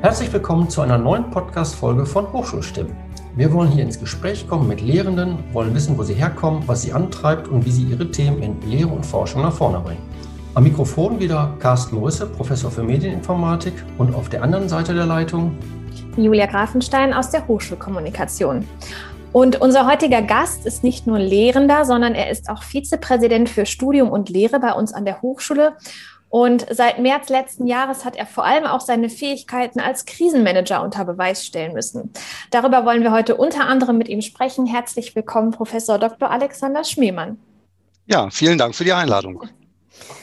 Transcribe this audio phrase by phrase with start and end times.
[0.00, 2.96] Herzlich willkommen zu einer neuen Podcast-Folge von Hochschulstimmen.
[3.34, 6.92] Wir wollen hier ins Gespräch kommen mit Lehrenden, wollen wissen, wo sie herkommen, was sie
[6.92, 10.02] antreibt und wie sie ihre Themen in Lehre und Forschung nach vorne bringen.
[10.54, 15.58] Am Mikrofon wieder Carsten Morisse, Professor für Medieninformatik und auf der anderen Seite der Leitung
[16.16, 18.64] Julia Grafenstein aus der Hochschulkommunikation.
[19.32, 24.10] Und unser heutiger Gast ist nicht nur Lehrender, sondern er ist auch Vizepräsident für Studium
[24.10, 25.76] und Lehre bei uns an der Hochschule.
[26.30, 31.04] Und seit März letzten Jahres hat er vor allem auch seine Fähigkeiten als Krisenmanager unter
[31.04, 32.12] Beweis stellen müssen.
[32.50, 34.66] Darüber wollen wir heute unter anderem mit ihm sprechen.
[34.66, 36.30] Herzlich willkommen, Professor Dr.
[36.30, 37.38] Alexander Schmemann.
[38.06, 39.44] Ja, vielen Dank für die Einladung.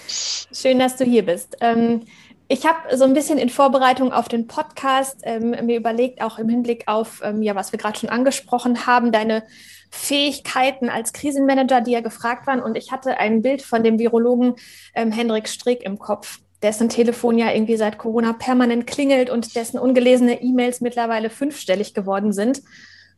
[0.07, 1.57] Schön, dass du hier bist.
[1.61, 2.01] Ähm,
[2.47, 6.47] ich habe so ein bisschen in Vorbereitung auf den Podcast ähm, mir überlegt, auch im
[6.47, 9.43] Hinblick auf, ähm, ja, was wir gerade schon angesprochen haben, deine
[9.89, 12.61] Fähigkeiten als Krisenmanager, die ja gefragt waren.
[12.61, 14.55] Und ich hatte ein Bild von dem Virologen
[14.93, 19.79] ähm, Hendrik Strick im Kopf, dessen Telefon ja irgendwie seit Corona permanent klingelt und dessen
[19.79, 22.61] ungelesene E-Mails mittlerweile fünfstellig geworden sind.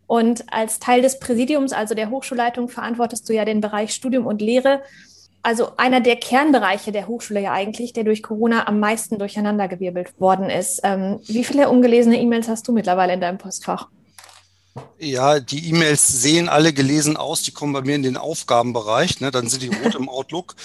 [0.05, 4.41] Und als Teil des Präsidiums, also der Hochschulleitung, verantwortest du ja den Bereich Studium und
[4.41, 4.81] Lehre
[5.47, 10.49] also einer der Kernbereiche der Hochschule ja eigentlich, der durch Corona am meisten durcheinandergewirbelt worden
[10.49, 10.81] ist.
[10.83, 13.87] Ähm, wie viele ungelesene E-Mails hast du mittlerweile in deinem Postfach?
[14.99, 19.31] Ja, die E-Mails sehen alle gelesen aus, die kommen bei mir in den Aufgabenbereich, ne?
[19.31, 20.55] dann sind die rot im Outlook.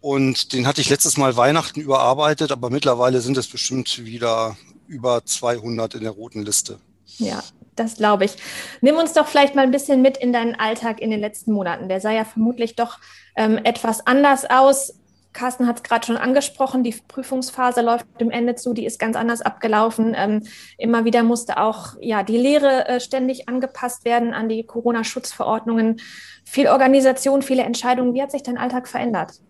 [0.00, 5.24] Und den hatte ich letztes Mal Weihnachten überarbeitet, aber mittlerweile sind es bestimmt wieder über
[5.24, 6.78] 200 in der roten Liste.
[7.18, 7.42] Ja,
[7.76, 8.32] das glaube ich.
[8.80, 11.88] Nimm uns doch vielleicht mal ein bisschen mit in deinen Alltag in den letzten Monaten.
[11.88, 12.98] Der sah ja vermutlich doch
[13.36, 14.94] ähm, etwas anders aus.
[15.32, 19.16] Carsten hat es gerade schon angesprochen, die Prüfungsphase läuft dem Ende zu, die ist ganz
[19.16, 20.14] anders abgelaufen.
[20.16, 20.42] Ähm,
[20.76, 26.00] immer wieder musste auch ja, die Lehre äh, ständig angepasst werden an die Corona-Schutzverordnungen.
[26.44, 28.14] Viel Organisation, viele Entscheidungen.
[28.14, 29.40] Wie hat sich dein Alltag verändert?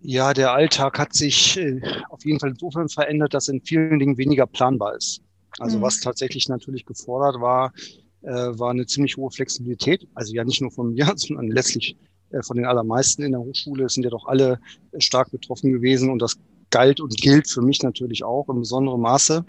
[0.00, 1.80] Ja, der Alltag hat sich äh,
[2.10, 5.22] auf jeden Fall insofern verändert, dass in vielen Dingen weniger planbar ist.
[5.58, 5.82] Also mhm.
[5.82, 7.72] was tatsächlich natürlich gefordert war,
[8.22, 10.06] äh, war eine ziemlich hohe Flexibilität.
[10.14, 11.96] Also ja nicht nur von mir, sondern letztlich
[12.42, 13.88] von den allermeisten in der Hochschule.
[13.88, 14.58] Sind ja doch alle
[14.92, 16.36] äh, stark betroffen gewesen und das
[16.70, 19.44] galt und gilt für mich natürlich auch in besonderem Maße.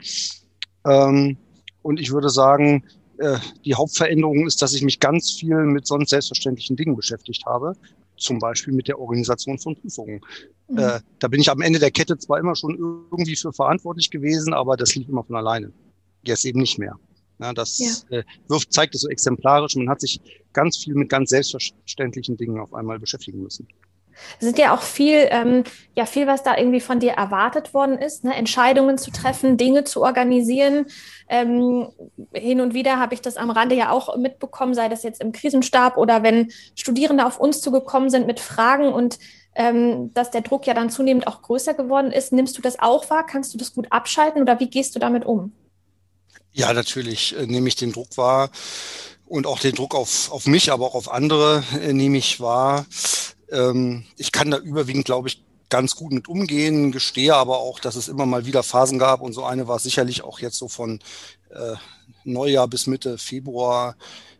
[0.85, 1.37] Ähm,
[1.81, 2.83] und ich würde sagen,
[3.17, 7.73] äh, die Hauptveränderung ist, dass ich mich ganz viel mit sonst selbstverständlichen Dingen beschäftigt habe.
[8.17, 10.21] Zum Beispiel mit der Organisation von Prüfungen.
[10.67, 10.77] Mhm.
[10.77, 12.77] Äh, da bin ich am Ende der Kette zwar immer schon
[13.11, 15.71] irgendwie für verantwortlich gewesen, aber das lief immer von alleine
[16.25, 16.97] jetzt eben nicht mehr.
[17.43, 18.17] Ja, das ja.
[18.17, 19.75] Äh, wirft, zeigt es so exemplarisch.
[19.75, 20.21] Man hat sich
[20.53, 23.67] ganz viel mit ganz selbstverständlichen Dingen auf einmal beschäftigen müssen.
[24.39, 25.63] Es sind ja auch viel, ähm,
[25.95, 28.33] ja, viel, was da irgendwie von dir erwartet worden ist, ne?
[28.33, 30.85] Entscheidungen zu treffen, Dinge zu organisieren.
[31.27, 31.89] Ähm,
[32.31, 35.31] hin und wieder habe ich das am Rande ja auch mitbekommen, sei das jetzt im
[35.33, 39.17] Krisenstab oder wenn Studierende auf uns zugekommen sind mit Fragen und
[39.55, 42.31] ähm, dass der Druck ja dann zunehmend auch größer geworden ist.
[42.31, 43.25] Nimmst du das auch wahr?
[43.25, 45.51] Kannst du das gut abschalten oder wie gehst du damit um?
[46.53, 48.49] Ja, natürlich äh, nehme ich den Druck wahr
[49.25, 52.85] und auch den Druck auf, auf mich, aber auch auf andere äh, nehme ich wahr.
[53.51, 57.95] Ähm, ich kann da überwiegend, glaube ich, ganz gut mit umgehen, gestehe aber auch, dass
[57.95, 60.99] es immer mal wieder Phasen gab und so eine war sicherlich auch jetzt so von
[61.49, 61.75] äh,
[62.23, 63.95] Neujahr bis Mitte Februar,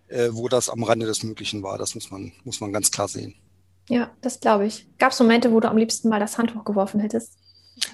[0.10, 1.80] äh, wo das am Rande des Möglichen war.
[1.80, 3.34] Das muss man, muss man ganz klar sehen.
[3.90, 4.86] Ja, das glaube ich.
[5.00, 7.34] Gab es Momente, wo du am liebsten mal das Handtuch geworfen hättest?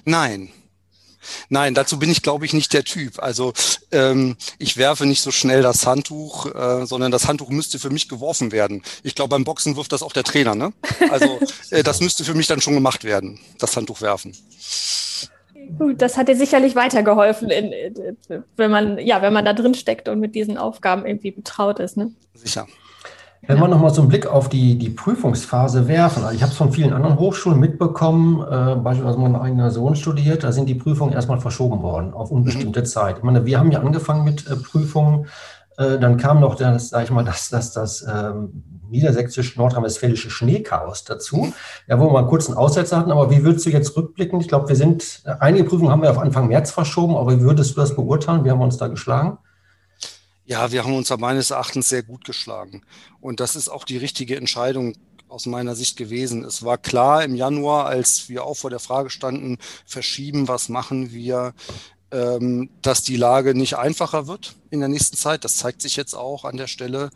[0.04, 0.50] Nein,
[1.48, 3.22] Nein, dazu bin ich, glaube ich, nicht der Typ.
[3.22, 3.52] Also
[3.92, 8.08] ähm, ich werfe nicht so schnell das Handtuch, äh, sondern das Handtuch müsste für mich
[8.08, 8.82] geworfen werden.
[9.02, 10.54] Ich glaube, beim Boxen wirft das auch der Trainer.
[10.54, 10.72] Ne?
[11.10, 11.38] Also
[11.70, 14.36] äh, das müsste für mich dann schon gemacht werden, das Handtuch werfen.
[15.78, 19.74] Gut, das hat dir sicherlich weitergeholfen, in, in, wenn man ja, wenn man da drin
[19.74, 21.96] steckt und mit diesen Aufgaben irgendwie betraut ist.
[21.96, 22.12] Ne?
[22.34, 22.66] Sicher.
[23.46, 26.58] Wenn wir nochmal so einen Blick auf die, die Prüfungsphase werfen, also ich habe es
[26.58, 31.14] von vielen anderen Hochschulen mitbekommen, äh, beispielsweise mein eigener Sohn studiert, da sind die Prüfungen
[31.14, 32.84] erstmal verschoben worden auf unbestimmte mhm.
[32.84, 33.18] Zeit.
[33.18, 35.26] Ich meine, wir haben ja angefangen mit äh, Prüfungen,
[35.78, 41.52] äh, dann kam noch das, sag ich mal, das, das, das ähm, niedersächsisch-nordrhein-westfälische Schneechaos dazu,
[41.88, 43.10] ja, wo wir mal einen kurzen Aussetzer hatten.
[43.10, 44.40] Aber wie würdest du jetzt rückblicken?
[44.40, 47.76] Ich glaube, wir sind, einige Prüfungen haben wir auf Anfang März verschoben, aber wie würdest
[47.76, 48.44] du das beurteilen?
[48.44, 49.38] Wie haben wir uns da geschlagen?
[50.50, 52.82] Ja, wir haben uns da meines Erachtens sehr gut geschlagen.
[53.20, 54.94] Und das ist auch die richtige Entscheidung
[55.28, 56.42] aus meiner Sicht gewesen.
[56.42, 61.12] Es war klar im Januar, als wir auch vor der Frage standen, verschieben, was machen
[61.12, 61.54] wir,
[62.10, 65.44] ähm, dass die Lage nicht einfacher wird in der nächsten Zeit.
[65.44, 67.10] Das zeigt sich jetzt auch an der Stelle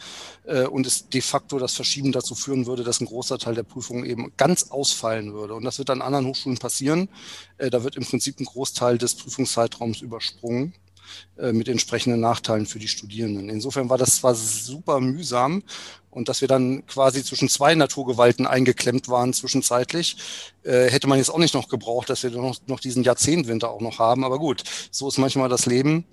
[0.45, 3.65] äh, und es de facto das Verschieben dazu führen würde, dass ein großer Teil der
[3.65, 5.55] Prüfungen eben ganz ausfallen würde.
[5.55, 7.09] Und das wird an anderen Hochschulen passieren.
[7.59, 10.73] Äh, da wird im Prinzip ein Großteil des Prüfungszeitraums übersprungen.
[11.37, 13.49] Äh, mit entsprechenden Nachteilen für die Studierenden.
[13.49, 15.63] Insofern war das zwar super mühsam
[16.11, 20.17] und dass wir dann quasi zwischen zwei Naturgewalten eingeklemmt waren zwischenzeitlich,
[20.63, 23.81] äh, hätte man jetzt auch nicht noch gebraucht, dass wir noch, noch diesen Jahrzehntwinter auch
[23.81, 24.25] noch haben.
[24.25, 26.07] Aber gut, so ist manchmal das Leben.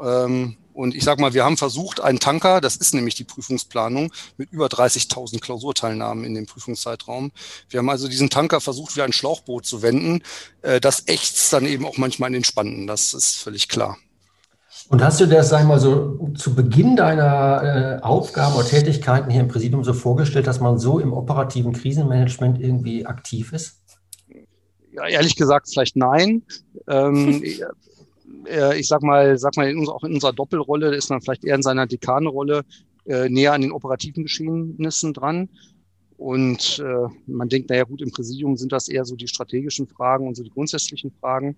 [0.00, 4.12] Ähm, und ich sage mal, wir haben versucht, einen Tanker, das ist nämlich die Prüfungsplanung,
[4.36, 7.32] mit über 30.000 Klausurteilnahmen in dem Prüfungszeitraum.
[7.68, 10.22] Wir haben also diesen Tanker versucht, wie ein Schlauchboot zu wenden.
[10.62, 13.98] Äh, das ächzt dann eben auch manchmal in den Spannen, das ist völlig klar.
[14.88, 19.30] Und hast du das, sag ich mal, so zu Beginn deiner äh, Aufgaben oder Tätigkeiten
[19.30, 23.82] hier im Präsidium so vorgestellt, dass man so im operativen Krisenmanagement irgendwie aktiv ist?
[24.92, 26.42] Ja, ehrlich gesagt, vielleicht nein.
[26.88, 27.42] Ähm,
[28.48, 31.44] äh, ich sag mal, sag mal, in unser, auch in unserer Doppelrolle ist man vielleicht
[31.44, 32.62] eher in seiner Dekanrolle
[33.04, 35.50] äh, näher an den operativen Geschehnissen dran.
[36.16, 40.26] Und äh, man denkt, naja gut, im Präsidium sind das eher so die strategischen Fragen
[40.26, 41.56] und so die grundsätzlichen Fragen.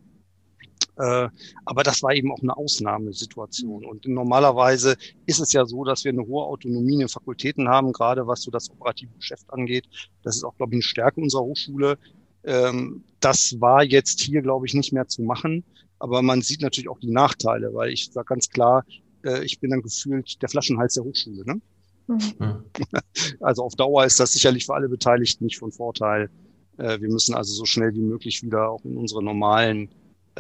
[1.00, 1.29] Äh,
[1.64, 3.85] aber das war eben auch eine Ausnahmesituation.
[3.87, 7.93] Und normalerweise ist es ja so, dass wir eine hohe Autonomie in den Fakultäten haben,
[7.93, 9.87] gerade was so das operative Geschäft angeht.
[10.23, 11.99] Das ist auch, glaube ich, eine Stärke unserer Hochschule.
[12.44, 15.64] Ähm, das war jetzt hier, glaube ich, nicht mehr zu machen.
[15.99, 18.85] Aber man sieht natürlich auch die Nachteile, weil ich sage ganz klar,
[19.25, 21.44] äh, ich bin dann gefühlt der Flaschenhals der Hochschule.
[21.44, 21.61] Ne?
[22.08, 22.64] Mhm.
[23.41, 26.29] Also auf Dauer ist das sicherlich für alle Beteiligten nicht von Vorteil.
[26.76, 29.88] Äh, wir müssen also so schnell wie möglich wieder auch in unsere normalen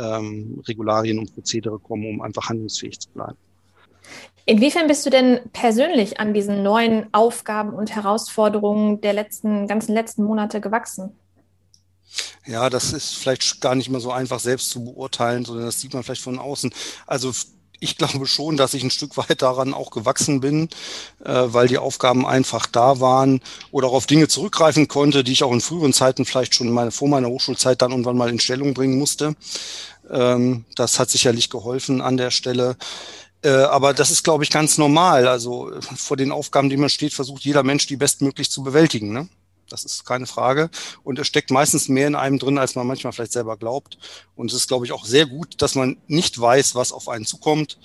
[0.00, 3.36] ähm, Regularien und Prozedere kommen, um einfach handlungsfähig zu bleiben.
[4.46, 10.24] Inwiefern bist du denn persönlich an diesen neuen Aufgaben und Herausforderungen der letzten, ganzen letzten
[10.24, 11.12] Monate gewachsen?
[12.46, 15.94] Ja, das ist vielleicht gar nicht mehr so einfach selbst zu beurteilen, sondern das sieht
[15.94, 16.72] man vielleicht von außen.
[17.06, 17.32] Also
[17.80, 20.68] ich glaube schon, dass ich ein Stück weit daran auch gewachsen bin,
[21.24, 23.40] äh, weil die Aufgaben einfach da waren
[23.72, 26.90] oder auch auf Dinge zurückgreifen konnte, die ich auch in früheren Zeiten vielleicht schon meine,
[26.90, 29.34] vor meiner Hochschulzeit dann irgendwann mal in Stellung bringen musste.
[30.10, 32.76] Ähm, das hat sicherlich geholfen an der Stelle.
[33.42, 35.26] Äh, aber das ist, glaube ich, ganz normal.
[35.26, 39.12] Also vor den Aufgaben, die man steht, versucht jeder Mensch, die bestmöglich zu bewältigen.
[39.12, 39.28] Ne?
[39.72, 40.70] Das ist keine Frage.
[41.02, 43.98] Und es steckt meistens mehr in einem drin, als man manchmal vielleicht selber glaubt.
[44.36, 47.24] Und es ist, glaube ich, auch sehr gut, dass man nicht weiß, was auf einen
[47.24, 47.78] zukommt.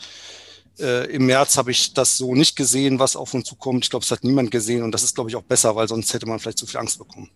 [0.79, 3.85] Äh, Im März habe ich das so nicht gesehen, was auf uns zukommt.
[3.85, 4.83] Ich glaube, es hat niemand gesehen.
[4.83, 6.97] Und das ist, glaube ich, auch besser, weil sonst hätte man vielleicht zu viel Angst
[6.97, 7.29] bekommen.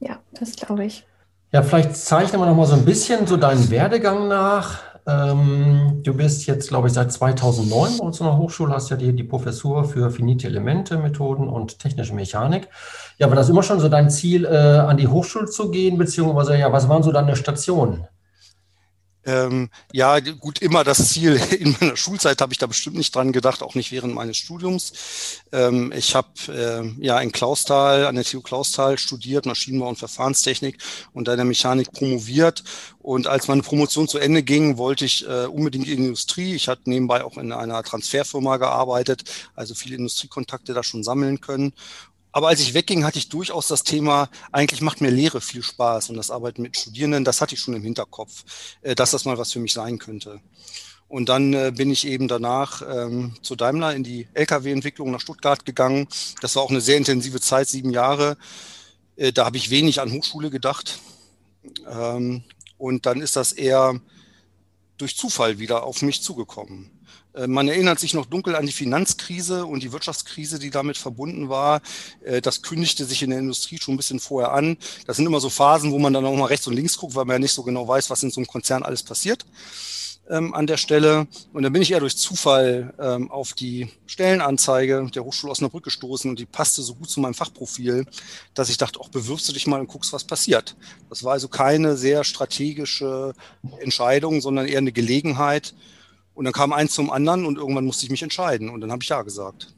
[0.00, 1.04] Ja, das glaube ich.
[1.50, 4.87] Ja, vielleicht zeichnen wir noch mal so ein bisschen so deinen Werdegang nach.
[5.08, 8.96] Ähm, du bist jetzt, glaube ich, seit 2009 bei uns in der Hochschule, hast ja
[8.96, 12.68] die, die Professur für finite Elemente, Methoden und technische Mechanik.
[13.16, 16.58] Ja, war das immer schon so dein Ziel, äh, an die Hochschule zu gehen, beziehungsweise
[16.58, 18.06] ja, was waren so deine Stationen?
[19.28, 21.34] Ähm, ja, gut, immer das Ziel.
[21.60, 25.42] In meiner Schulzeit habe ich da bestimmt nicht dran gedacht, auch nicht während meines Studiums.
[25.52, 30.78] Ähm, ich habe äh, ja in Klausthal, an der TU Klausthal studiert, Maschinenbau und Verfahrenstechnik
[31.12, 32.64] und dann der Mechanik promoviert.
[33.00, 36.54] Und als meine Promotion zu Ende ging, wollte ich äh, unbedingt in die Industrie.
[36.54, 39.24] Ich hatte nebenbei auch in einer Transferfirma gearbeitet,
[39.54, 41.74] also viele Industriekontakte da schon sammeln können.
[42.32, 46.10] Aber als ich wegging, hatte ich durchaus das Thema, eigentlich macht mir Lehre viel Spaß
[46.10, 48.44] und das Arbeiten mit Studierenden, das hatte ich schon im Hinterkopf,
[48.82, 50.40] äh, dass das mal was für mich sein könnte.
[51.08, 55.64] Und dann äh, bin ich eben danach ähm, zu Daimler in die Lkw-Entwicklung nach Stuttgart
[55.64, 56.06] gegangen.
[56.42, 58.36] Das war auch eine sehr intensive Zeit, sieben Jahre.
[59.16, 60.98] Äh, da habe ich wenig an Hochschule gedacht.
[61.90, 62.44] Ähm,
[62.76, 64.00] und dann ist das eher
[64.98, 66.90] durch Zufall wieder auf mich zugekommen.
[67.38, 71.48] Äh, man erinnert sich noch dunkel an die Finanzkrise und die Wirtschaftskrise, die damit verbunden
[71.48, 71.80] war.
[72.24, 74.76] Äh, das kündigte sich in der Industrie schon ein bisschen vorher an.
[75.06, 77.24] Das sind immer so Phasen, wo man dann auch mal rechts und links guckt, weil
[77.24, 79.44] man ja nicht so genau weiß, was in so einem Konzern alles passiert
[80.28, 81.26] ähm, an der Stelle.
[81.52, 86.30] Und dann bin ich eher durch Zufall ähm, auf die Stellenanzeige der Hochschule Osnabrück gestoßen
[86.30, 88.06] und die passte so gut zu meinem Fachprofil,
[88.54, 90.76] dass ich dachte, auch bewirbst du dich mal und guckst, was passiert.
[91.08, 93.34] Das war also keine sehr strategische
[93.80, 95.74] Entscheidung, sondern eher eine Gelegenheit.
[96.38, 99.02] Und dann kam eins zum anderen und irgendwann musste ich mich entscheiden und dann habe
[99.02, 99.74] ich ja gesagt.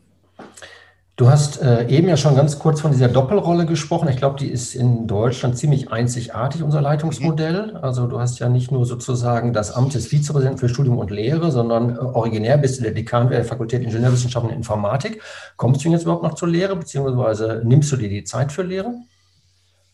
[1.17, 4.09] Du hast äh, eben ja schon ganz kurz von dieser Doppelrolle gesprochen.
[4.09, 7.69] Ich glaube, die ist in Deutschland ziemlich einzigartig, unser Leitungsmodell.
[7.69, 7.77] Mhm.
[7.77, 11.51] Also du hast ja nicht nur sozusagen das Amt des Vizepräsidenten für Studium und Lehre,
[11.51, 15.23] sondern äh, originär bist du der Dekan der Fakultät Ingenieurwissenschaften und Informatik.
[15.57, 18.93] Kommst du jetzt überhaupt noch zur Lehre, beziehungsweise nimmst du dir die Zeit für Lehre?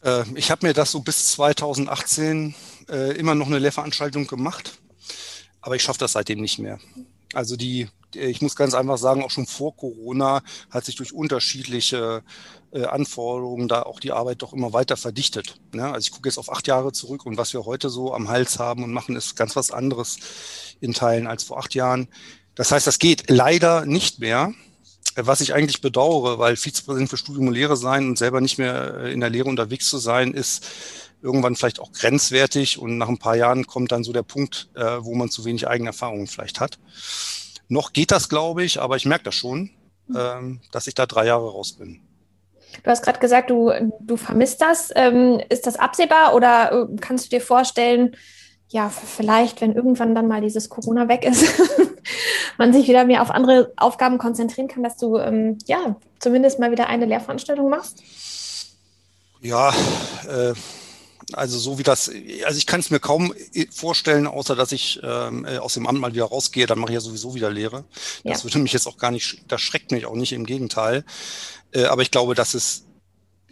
[0.03, 2.57] Äh, ich habe mir das so bis 2018
[2.91, 4.81] äh, immer noch eine Lehrveranstaltung gemacht
[5.67, 6.79] aber ich schaffe das seitdem nicht mehr.
[7.35, 12.23] Also die, ich muss ganz einfach sagen, auch schon vor Corona hat sich durch unterschiedliche
[12.71, 15.59] äh, Anforderungen da auch die Arbeit doch immer weiter verdichtet.
[15.75, 15.85] Ne?
[15.85, 18.61] Also ich gucke jetzt auf acht Jahre zurück und was wir heute so am Hals
[18.61, 20.19] haben und machen, ist ganz was anderes
[20.81, 22.07] in Teilen als vor acht Jahren.
[22.55, 24.55] Das heißt, das geht leider nicht mehr.
[25.17, 29.07] Was ich eigentlich bedauere, weil Vizepräsident für Studium und Lehre sein und selber nicht mehr
[29.07, 30.65] in der Lehre unterwegs zu sein, ist,
[31.23, 34.99] irgendwann vielleicht auch grenzwertig und nach ein paar Jahren kommt dann so der Punkt, äh,
[35.01, 36.79] wo man zu wenig eigene Erfahrungen vielleicht hat.
[37.69, 39.71] Noch geht das, glaube ich, aber ich merke das schon,
[40.07, 40.17] mhm.
[40.17, 42.01] ähm, dass ich da drei Jahre raus bin.
[42.83, 44.91] Du hast gerade gesagt, du, du vermisst das.
[44.95, 48.17] Ähm, ist das absehbar oder äh, kannst du dir vorstellen,
[48.69, 51.47] ja, vielleicht, wenn irgendwann dann mal dieses Corona weg ist,
[52.59, 56.71] man sich wieder mehr auf andere Aufgaben konzentrieren kann, dass du ähm, ja zumindest mal
[56.71, 58.03] wieder eine Lehrveranstaltung machst?
[59.41, 59.73] Ja,
[60.29, 60.55] äh,
[61.33, 62.11] also so wie das,
[62.45, 63.35] also ich kann es mir kaum
[63.71, 66.95] vorstellen, außer dass ich ähm, äh, aus dem Amt mal wieder rausgehe, dann mache ich
[66.95, 67.85] ja sowieso wieder Lehre.
[68.23, 68.45] Das ja.
[68.45, 71.05] würde mich jetzt auch gar nicht, das schreckt mich auch nicht, im Gegenteil.
[71.73, 72.85] Äh, aber ich glaube, dass es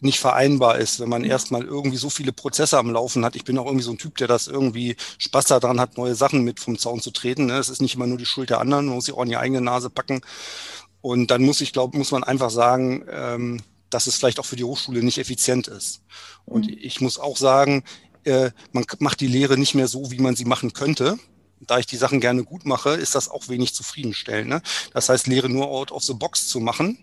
[0.00, 3.36] nicht vereinbar ist, wenn man erstmal irgendwie so viele Prozesse am Laufen hat.
[3.36, 6.44] Ich bin auch irgendwie so ein Typ, der das irgendwie Spaß daran hat, neue Sachen
[6.44, 7.48] mit vom Zaun zu treten.
[7.50, 7.72] Es ne?
[7.72, 9.62] ist nicht immer nur die Schuld der anderen, man muss sich auch in die eigene
[9.62, 10.20] Nase packen.
[11.00, 13.62] Und dann muss ich glaube, muss man einfach sagen, ähm,
[13.94, 16.02] dass es vielleicht auch für die Hochschule nicht effizient ist.
[16.44, 16.76] Und mhm.
[16.80, 17.84] ich muss auch sagen,
[18.24, 21.16] äh, man macht die Lehre nicht mehr so, wie man sie machen könnte.
[21.60, 24.48] Da ich die Sachen gerne gut mache, ist das auch wenig zufriedenstellend.
[24.48, 24.62] Ne?
[24.92, 26.98] Das heißt, Lehre nur out of the box zu machen,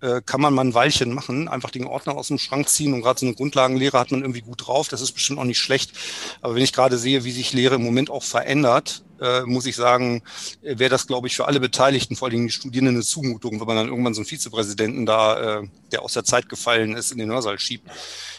[0.00, 3.02] äh, kann man mal ein Weilchen machen, einfach den Ordner aus dem Schrank ziehen und
[3.02, 4.88] gerade so eine Grundlagenlehre hat man irgendwie gut drauf.
[4.88, 5.92] Das ist bestimmt auch nicht schlecht.
[6.40, 9.76] Aber wenn ich gerade sehe, wie sich Lehre im Moment auch verändert, äh, muss ich
[9.76, 10.22] sagen,
[10.62, 13.76] wäre das, glaube ich, für alle Beteiligten, vor allem die Studierenden, eine Zumutung, wenn man
[13.76, 17.30] dann irgendwann so einen Vizepräsidenten da, äh, der aus der Zeit gefallen ist, in den
[17.30, 17.88] Hörsaal schiebt.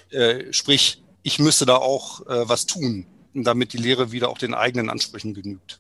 [0.10, 4.54] Äh, sprich, ich müsste da auch äh, was tun, damit die Lehre wieder auch den
[4.54, 5.80] eigenen Ansprüchen genügt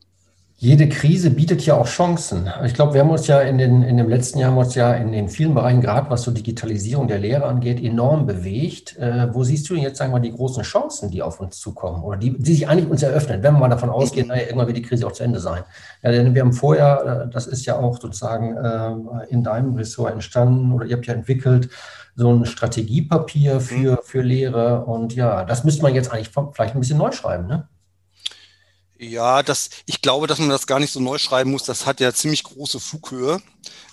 [0.58, 2.50] jede Krise bietet ja auch Chancen.
[2.64, 4.94] Ich glaube, wir haben uns ja in, den, in dem letzten Jahr haben uns ja
[4.94, 8.98] in den vielen Bereichen, gerade was so Digitalisierung der Lehre angeht, enorm bewegt.
[8.98, 11.60] Äh, wo siehst du denn jetzt, sagen wir mal, die großen Chancen, die auf uns
[11.60, 14.68] zukommen oder die, die sich eigentlich uns eröffnen, wenn wir mal davon ausgehen, naja, irgendwann
[14.68, 15.64] wird die Krise auch zu Ende sein?
[16.02, 20.14] Ja, denn wir haben vorher, äh, das ist ja auch sozusagen äh, in deinem Ressort
[20.14, 21.68] entstanden oder ihr habt ja entwickelt,
[22.16, 23.98] so ein Strategiepapier für, mhm.
[24.04, 24.86] für Lehre.
[24.86, 27.68] Und ja, das müsste man jetzt eigentlich vielleicht ein bisschen neu schreiben, ne?
[28.98, 31.64] Ja, das, ich glaube, dass man das gar nicht so neu schreiben muss.
[31.64, 33.42] Das hat ja ziemlich große Flughöhe.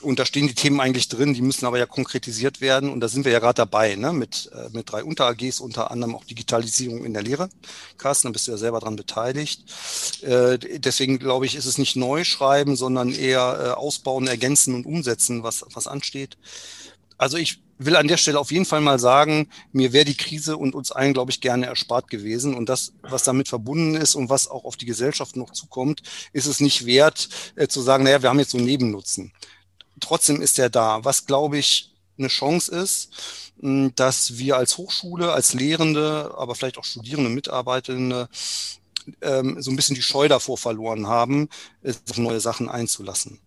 [0.00, 2.88] Und da stehen die Themen eigentlich drin, die müssen aber ja konkretisiert werden.
[2.90, 4.12] Und da sind wir ja gerade dabei, ne?
[4.12, 7.48] mit, äh, mit drei Unter-AGs, unter anderem auch Digitalisierung in der Lehre.
[7.98, 9.64] Carsten, da bist du ja selber dran beteiligt.
[10.22, 14.86] Äh, deswegen glaube ich, ist es nicht neu schreiben, sondern eher äh, ausbauen, ergänzen und
[14.86, 16.36] umsetzen, was, was ansteht.
[17.18, 20.56] Also ich will an der Stelle auf jeden Fall mal sagen, mir wäre die Krise
[20.56, 22.54] und uns allen, glaube ich, gerne erspart gewesen.
[22.54, 26.46] Und das, was damit verbunden ist und was auch auf die Gesellschaft noch zukommt, ist
[26.46, 29.32] es nicht wert äh, zu sagen, naja, wir haben jetzt so einen Nebennutzen.
[30.00, 31.04] Trotzdem ist er da.
[31.04, 33.10] Was, glaube ich, eine Chance ist,
[33.60, 38.28] dass wir als Hochschule, als Lehrende, aber vielleicht auch Studierende, Mitarbeitende,
[39.20, 41.48] ähm, so ein bisschen die Scheu davor verloren haben,
[42.16, 43.40] neue Sachen einzulassen.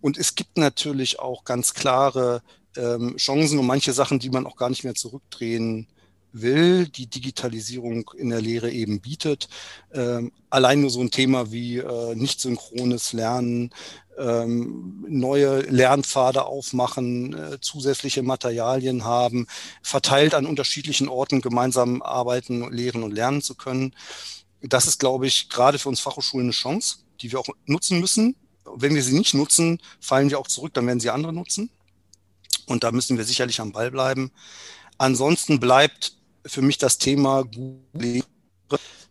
[0.00, 2.42] Und es gibt natürlich auch ganz klare
[2.76, 5.88] ähm, Chancen und manche Sachen, die man auch gar nicht mehr zurückdrehen
[6.34, 9.48] will, die Digitalisierung in der Lehre eben bietet.
[9.92, 13.70] Ähm, allein nur so ein Thema wie äh, nicht synchrones Lernen,
[14.18, 19.46] ähm, neue Lernpfade aufmachen, äh, zusätzliche Materialien haben,
[19.82, 23.94] verteilt an unterschiedlichen Orten gemeinsam arbeiten, lehren und lernen zu können.
[24.60, 28.36] Das ist, glaube ich, gerade für uns Fachhochschulen eine Chance, die wir auch nutzen müssen.
[28.76, 31.70] Wenn wir sie nicht nutzen, fallen wir auch zurück, dann werden sie andere nutzen.
[32.66, 34.30] Und da müssen wir sicherlich am Ball bleiben.
[34.98, 36.16] Ansonsten bleibt
[36.46, 38.22] für mich das Thema Google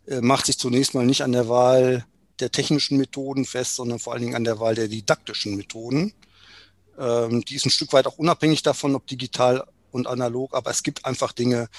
[0.08, 2.06] äh, macht sich zunächst mal nicht an der Wahl
[2.40, 6.14] der technischen Methoden fest, sondern vor allen Dingen an der Wahl der didaktischen Methoden.
[6.98, 10.84] Ähm, die ist ein Stück weit auch unabhängig davon, ob digital und analog, aber es
[10.84, 11.70] gibt einfach Dinge,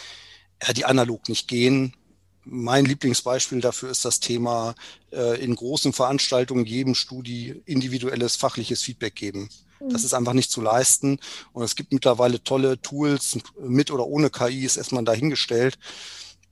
[0.76, 1.94] die analog nicht gehen.
[2.44, 4.74] Mein Lieblingsbeispiel dafür ist das Thema
[5.12, 9.48] äh, in großen Veranstaltungen jedem Studi individuelles fachliches Feedback geben.
[9.80, 10.06] Das mhm.
[10.06, 11.18] ist einfach nicht zu leisten.
[11.52, 15.78] Und es gibt mittlerweile tolle Tools, mit oder ohne KI ist erstmal dahingestellt,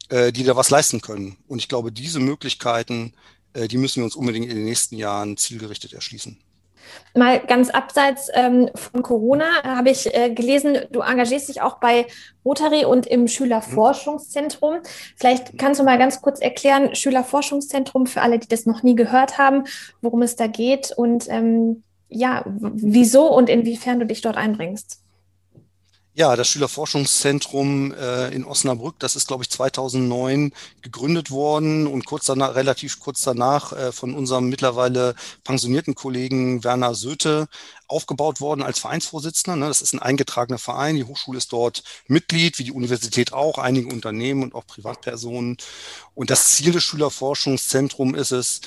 [0.08, 1.37] äh, die da was leisten können.
[1.49, 3.14] Und ich glaube, diese Möglichkeiten,
[3.52, 6.38] äh, die müssen wir uns unbedingt in den nächsten Jahren zielgerichtet erschließen.
[7.14, 12.06] Mal ganz abseits ähm, von Corona habe ich äh, gelesen, du engagierst dich auch bei
[12.44, 14.78] Rotary und im Schülerforschungszentrum.
[15.16, 19.36] Vielleicht kannst du mal ganz kurz erklären, Schülerforschungszentrum für alle, die das noch nie gehört
[19.36, 19.64] haben,
[20.00, 25.01] worum es da geht und ähm, ja, wieso und inwiefern du dich dort einbringst.
[26.14, 30.52] Ja, das Schülerforschungszentrum äh, in Osnabrück, das ist, glaube ich, 2009
[30.83, 36.95] gegründet worden und kurz danach, relativ kurz danach äh, von unserem mittlerweile pensionierten Kollegen Werner
[36.95, 37.49] Söte
[37.87, 39.57] aufgebaut worden als Vereinsvorsitzender.
[39.57, 39.69] Ne?
[39.69, 40.97] Das ist ein eingetragener Verein.
[40.97, 45.57] Die Hochschule ist dort Mitglied, wie die Universität auch, einige Unternehmen und auch Privatpersonen.
[46.14, 48.61] Und das Ziel des Schülerforschungszentrums ist es,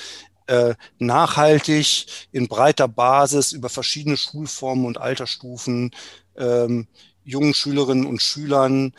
[0.48, 5.92] äh, nachhaltig in breiter Basis über verschiedene Schulformen und Altersstufen
[6.36, 6.86] ähm,
[7.26, 8.94] jungen Schülerinnen und Schülern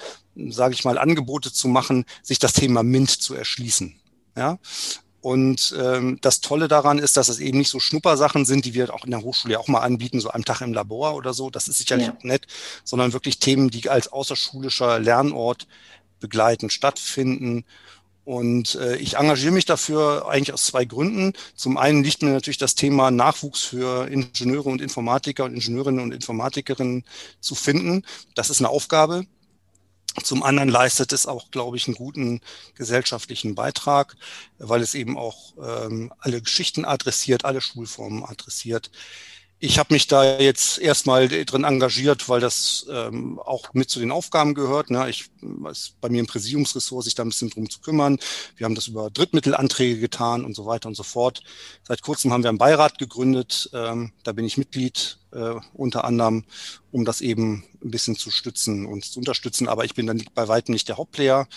[0.49, 3.95] sage ich mal, Angebote zu machen, sich das Thema MINT zu erschließen.
[4.35, 4.59] Ja,
[5.21, 8.93] und ähm, das Tolle daran ist, dass es eben nicht so Schnuppersachen sind, die wir
[8.93, 11.49] auch in der Hochschule auch mal anbieten, so am Tag im Labor oder so.
[11.49, 12.13] Das ist sicherlich ja.
[12.13, 12.45] auch nett,
[12.83, 15.67] sondern wirklich Themen, die als außerschulischer Lernort
[16.19, 17.65] begleitend stattfinden.
[18.27, 21.31] Und äh, ich engagiere mich dafür eigentlich aus zwei Gründen.
[21.55, 26.13] Zum einen liegt mir natürlich das Thema Nachwuchs für Ingenieure und Informatiker und Ingenieurinnen und
[26.13, 27.05] Informatikerinnen
[27.39, 28.03] zu finden.
[28.35, 29.25] Das ist eine Aufgabe,
[30.23, 32.41] zum anderen leistet es auch, glaube ich, einen guten
[32.75, 34.17] gesellschaftlichen Beitrag,
[34.57, 38.91] weil es eben auch ähm, alle Geschichten adressiert, alle Schulformen adressiert.
[39.59, 44.11] Ich habe mich da jetzt erstmal drin engagiert, weil das ähm, auch mit zu den
[44.11, 44.91] Aufgaben gehört.
[44.91, 45.09] Ne?
[45.09, 45.31] Ich
[45.71, 48.19] ist bei mir im Präsidiumsressort, sich da ein bisschen drum zu kümmern.
[48.55, 51.41] Wir haben das über Drittmittelanträge getan und so weiter und so fort.
[51.83, 53.71] Seit kurzem haben wir einen Beirat gegründet.
[53.73, 56.43] Ähm, da bin ich Mitglied äh, unter anderem,
[56.91, 59.67] um das eben ein bisschen zu stützen und zu unterstützen.
[59.67, 61.47] Aber ich bin dann bei weitem nicht der Hauptplayer.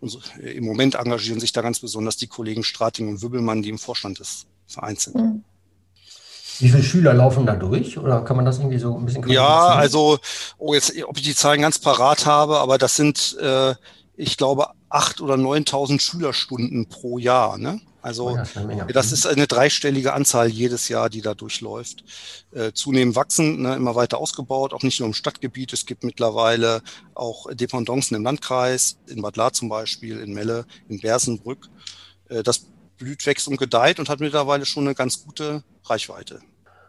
[0.00, 3.68] So, äh, Im Moment engagieren sich da ganz besonders die Kollegen Strating und Wübbelmann, die
[3.68, 5.16] im Vorstand des Vereins sind.
[5.16, 5.44] Mhm.
[6.58, 7.98] Wie viele Schüler laufen da durch?
[7.98, 10.18] Oder kann man das irgendwie so ein bisschen Ja, also,
[10.58, 13.74] oh, jetzt, ob ich die Zahlen ganz parat habe, aber das sind, äh,
[14.16, 17.58] ich glaube, acht oder neuntausend Schülerstunden pro Jahr.
[17.58, 17.80] Ne?
[18.02, 22.02] Also oh das ist eine dreistellige Anzahl jedes Jahr, die da durchläuft.
[22.50, 25.72] Äh, zunehmend wachsen, ne, immer weiter ausgebaut, auch nicht nur im Stadtgebiet.
[25.72, 26.82] Es gibt mittlerweile
[27.14, 31.68] auch Dependancen im Landkreis, in Bad La zum Beispiel, in Melle, in Bersenbrück.
[32.28, 32.66] Äh, das
[33.02, 36.40] blüht, wächst und gedeiht und hat mittlerweile schon eine ganz gute Reichweite.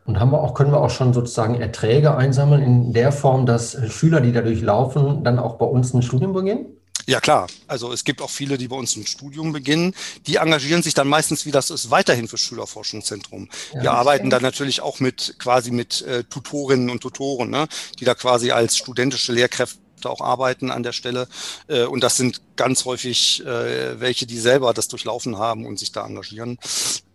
[0.05, 3.77] Und haben wir auch, können wir auch schon sozusagen Erträge einsammeln in der Form, dass
[3.89, 6.65] Schüler, die dadurch laufen, dann auch bei uns ein Studium beginnen?
[7.05, 7.48] Ja, klar.
[7.67, 9.93] Also es gibt auch viele, die bei uns ein Studium beginnen.
[10.25, 13.50] Die engagieren sich dann meistens, wie das ist, weiterhin für Schülerforschungszentrum.
[13.74, 17.67] Ja, Wir arbeiten da natürlich auch mit quasi mit äh, Tutorinnen und Tutoren, ne,
[18.00, 21.27] die da quasi als studentische Lehrkräfte auch arbeiten an der Stelle.
[21.67, 25.91] Äh, und das sind ganz häufig äh, welche, die selber das durchlaufen haben und sich
[25.91, 26.57] da engagieren.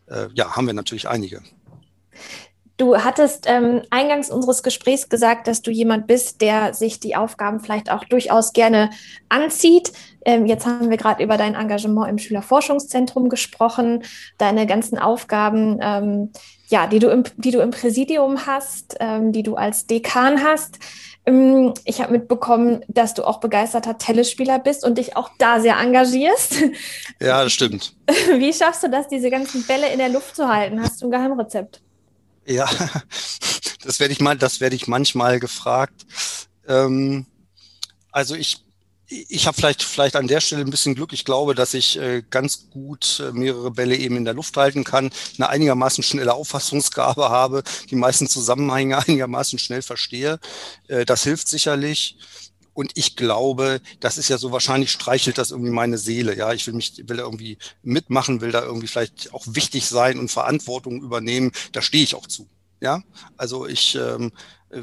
[0.06, 1.42] Äh, ja, haben wir natürlich einige.
[2.78, 7.58] Du hattest ähm, eingangs unseres Gesprächs gesagt, dass du jemand bist, der sich die Aufgaben
[7.58, 8.90] vielleicht auch durchaus gerne
[9.28, 9.92] anzieht.
[10.24, 14.04] Ähm, jetzt haben wir gerade über dein Engagement im Schülerforschungszentrum gesprochen,
[14.38, 16.30] deine ganzen Aufgaben, ähm,
[16.68, 20.78] ja, die du im, die du im Präsidium hast, ähm, die du als Dekan hast.
[21.28, 25.78] Ähm, ich habe mitbekommen, dass du auch begeisterter Tennisspieler bist und dich auch da sehr
[25.78, 26.56] engagierst.
[27.20, 27.94] Ja, das stimmt.
[28.06, 30.80] Wie schaffst du das, diese ganzen Bälle in der Luft zu halten?
[30.80, 31.82] Hast du ein Geheimrezept?
[32.46, 32.68] Ja,
[33.84, 36.06] das werde ich mal, das werde ich manchmal gefragt.
[36.68, 37.26] Ähm,
[38.12, 38.64] also ich
[39.08, 41.12] ich habe vielleicht vielleicht an der Stelle ein bisschen Glück.
[41.12, 44.84] Ich glaube, dass ich äh, ganz gut äh, mehrere Bälle eben in der Luft halten
[44.84, 50.38] kann, eine einigermaßen schnelle Auffassungsgabe habe, die meisten Zusammenhänge einigermaßen schnell verstehe.
[50.88, 52.18] Äh, das hilft sicherlich.
[52.74, 56.36] Und ich glaube, das ist ja so wahrscheinlich streichelt das irgendwie meine Seele.
[56.36, 60.30] Ja, ich will mich, will irgendwie mitmachen, will da irgendwie vielleicht auch wichtig sein und
[60.30, 61.50] Verantwortung übernehmen.
[61.72, 62.46] Da stehe ich auch zu.
[62.80, 63.02] Ja,
[63.36, 64.32] also ich ähm,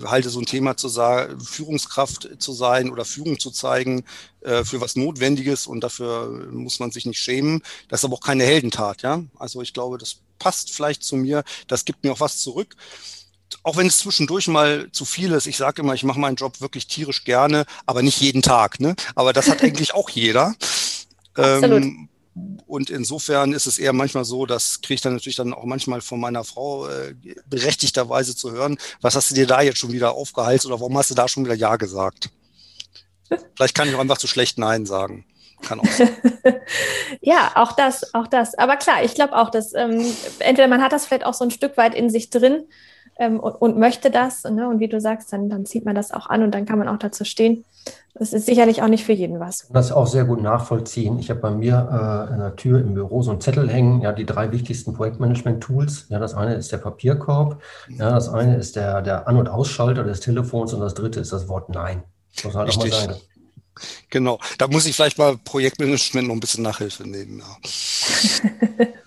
[0.05, 4.03] halte so ein Thema zu sagen, Führungskraft zu sein oder Führung zu zeigen
[4.41, 7.61] äh, für was Notwendiges und dafür muss man sich nicht schämen.
[7.87, 9.01] Das ist aber auch keine Heldentat.
[9.01, 11.43] Ja, also ich glaube, das passt vielleicht zu mir.
[11.67, 12.75] Das gibt mir auch was zurück
[13.63, 16.61] auch wenn es zwischendurch mal zu viel ist, ich sage immer, ich mache meinen Job
[16.61, 18.79] wirklich tierisch gerne, aber nicht jeden Tag.
[18.79, 18.95] Ne?
[19.15, 20.55] Aber das hat eigentlich auch jeder.
[21.33, 21.83] Absolut.
[21.83, 22.09] Ähm,
[22.67, 26.01] und insofern ist es eher manchmal so, das kriege ich dann natürlich dann auch manchmal
[26.01, 27.15] von meiner Frau äh,
[27.47, 31.09] berechtigterweise zu hören, was hast du dir da jetzt schon wieder aufgeheizt oder warum hast
[31.11, 32.29] du da schon wieder Ja gesagt?
[33.55, 35.25] Vielleicht kann ich auch einfach zu schlecht Nein sagen.
[35.61, 35.85] Kann auch
[37.21, 38.55] ja, auch das, auch das.
[38.55, 40.05] Aber klar, ich glaube auch, dass ähm,
[40.39, 42.65] entweder man hat das vielleicht auch so ein Stück weit in sich drin
[43.17, 44.43] ähm, und, und, möchte das.
[44.43, 44.67] Ne?
[44.67, 46.87] Und wie du sagst, dann, dann zieht man das auch an und dann kann man
[46.87, 47.65] auch dazu stehen.
[48.17, 49.67] Das ist sicherlich auch nicht für jeden was.
[49.71, 51.19] Das auch sehr gut nachvollziehen.
[51.19, 54.13] Ich habe bei mir äh, in der Tür im Büro so einen Zettel hängen, ja,
[54.13, 56.07] die drei wichtigsten Projektmanagement-Tools.
[56.09, 60.03] Ja, das eine ist der Papierkorb, ja, das eine ist der, der An- und Ausschalter
[60.05, 62.03] des Telefons und das dritte ist das Wort Nein.
[62.35, 63.15] Das muss halt auch mal sein.
[64.09, 67.39] Genau, da muss ich vielleicht mal Projektmanagement noch ein bisschen Nachhilfe nehmen.
[67.39, 68.85] Ja.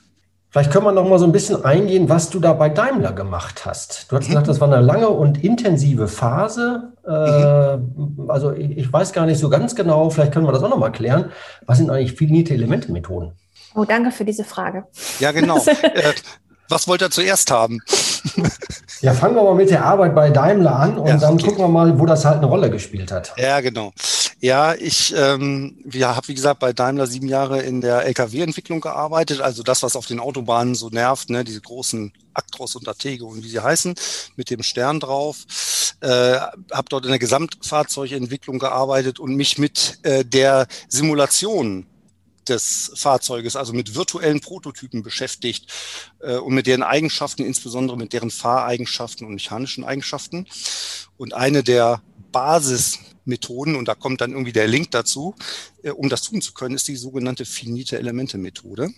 [0.50, 3.66] Vielleicht können wir noch mal so ein bisschen eingehen, was du da bei Daimler gemacht
[3.66, 4.10] hast.
[4.10, 4.28] Du hast mhm.
[4.28, 6.92] gesagt, das war eine lange und intensive Phase.
[7.06, 8.26] Mhm.
[8.26, 10.78] Äh, also ich, weiß gar nicht so ganz genau, vielleicht können wir das auch noch
[10.78, 11.32] mal klären.
[11.66, 13.32] Was sind eigentlich finite Elemente-Methoden?
[13.74, 14.84] Oh, danke für diese Frage.
[15.20, 15.58] Ja, genau.
[15.82, 16.14] äh,
[16.70, 17.80] was wollt ihr zuerst haben?
[19.00, 21.44] ja, fangen wir mal mit der Arbeit bei Daimler an und ja, dann okay.
[21.44, 23.34] gucken wir mal, wo das halt eine Rolle gespielt hat.
[23.36, 23.92] Ja, genau.
[24.40, 29.40] Ja, ich ähm, wir habe, wie gesagt, bei Daimler sieben Jahre in der Lkw-Entwicklung gearbeitet.
[29.40, 33.42] Also das, was auf den Autobahnen so nervt, ne, diese großen Actros und Atego und
[33.42, 33.96] wie sie heißen,
[34.36, 35.38] mit dem Stern drauf.
[36.00, 41.86] Äh, habe dort in der Gesamtfahrzeugentwicklung gearbeitet und mich mit äh, der Simulation
[42.48, 45.66] des Fahrzeuges, also mit virtuellen Prototypen beschäftigt
[46.20, 50.46] äh, und mit deren Eigenschaften, insbesondere mit deren Fahreigenschaften und mechanischen Eigenschaften.
[51.16, 52.02] Und eine der
[53.28, 55.34] Basismethoden, und da kommt dann irgendwie der Link dazu,
[55.82, 58.90] äh, um das tun zu können, ist die sogenannte finite Elemente-Methode.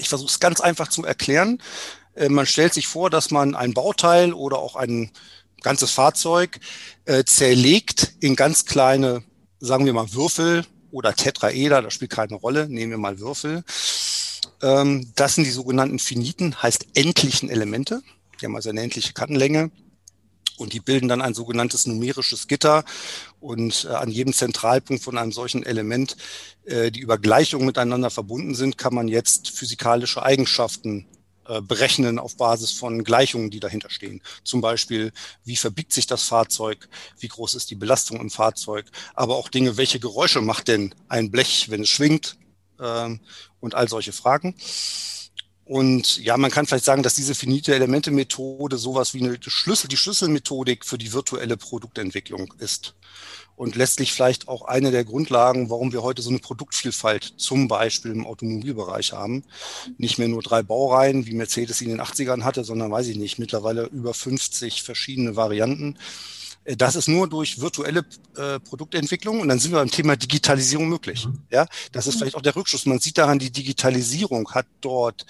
[0.00, 1.62] Ich versuche es ganz einfach zu erklären.
[2.14, 5.10] Äh, man stellt sich vor, dass man ein Bauteil oder auch ein
[5.62, 6.60] ganzes Fahrzeug
[7.04, 9.22] äh, zerlegt in ganz kleine,
[9.60, 13.64] sagen wir mal, Würfel, oder Tetraeder, das spielt keine Rolle, nehmen wir mal Würfel.
[14.62, 18.00] Ähm, das sind die sogenannten finiten, heißt endlichen Elemente.
[18.40, 19.70] Die haben also eine endliche Kantenlänge
[20.58, 22.84] und die bilden dann ein sogenanntes numerisches Gitter.
[23.40, 26.16] Und äh, an jedem Zentralpunkt von einem solchen Element,
[26.64, 31.06] äh, die über Gleichungen miteinander verbunden sind, kann man jetzt physikalische Eigenschaften
[31.48, 34.20] äh, berechnen auf Basis von Gleichungen, die dahinter stehen.
[34.42, 35.12] Zum Beispiel,
[35.44, 36.88] wie verbiegt sich das Fahrzeug,
[37.20, 41.30] wie groß ist die Belastung im Fahrzeug, aber auch Dinge, welche Geräusche macht denn ein
[41.30, 42.36] Blech, wenn es schwingt
[42.80, 43.20] ähm,
[43.60, 44.56] und all solche Fragen.
[45.66, 49.88] Und ja, man kann vielleicht sagen, dass diese finite Elemente Methode sowas wie eine Schlüssel,
[49.88, 52.94] die Schlüsselmethodik für die virtuelle Produktentwicklung ist
[53.56, 58.12] und letztlich vielleicht auch eine der Grundlagen, warum wir heute so eine Produktvielfalt zum Beispiel
[58.12, 59.42] im Automobilbereich haben.
[59.98, 63.40] Nicht mehr nur drei Baureihen, wie Mercedes in den 80ern hatte, sondern weiß ich nicht,
[63.40, 65.98] mittlerweile über 50 verschiedene Varianten.
[66.66, 68.04] Äh, das ist nur durch virtuelle
[68.36, 71.26] äh, Produktentwicklung und dann sind wir beim Thema Digitalisierung möglich.
[71.26, 71.38] Mhm.
[71.50, 72.86] Ja, das ist vielleicht auch der Rückschluss.
[72.86, 75.26] Man sieht daran, die Digitalisierung hat dort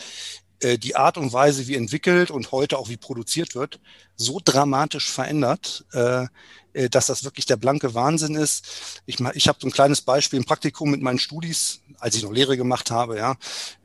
[0.60, 3.78] äh, die Art und Weise, wie entwickelt und heute auch wie produziert wird,
[4.16, 6.26] so dramatisch verändert, äh,
[6.72, 9.02] äh, dass das wirklich der blanke Wahnsinn ist.
[9.04, 12.32] Ich, ich habe so ein kleines Beispiel im Praktikum mit meinen Studis, als ich noch
[12.32, 13.36] Lehre gemacht habe, ja,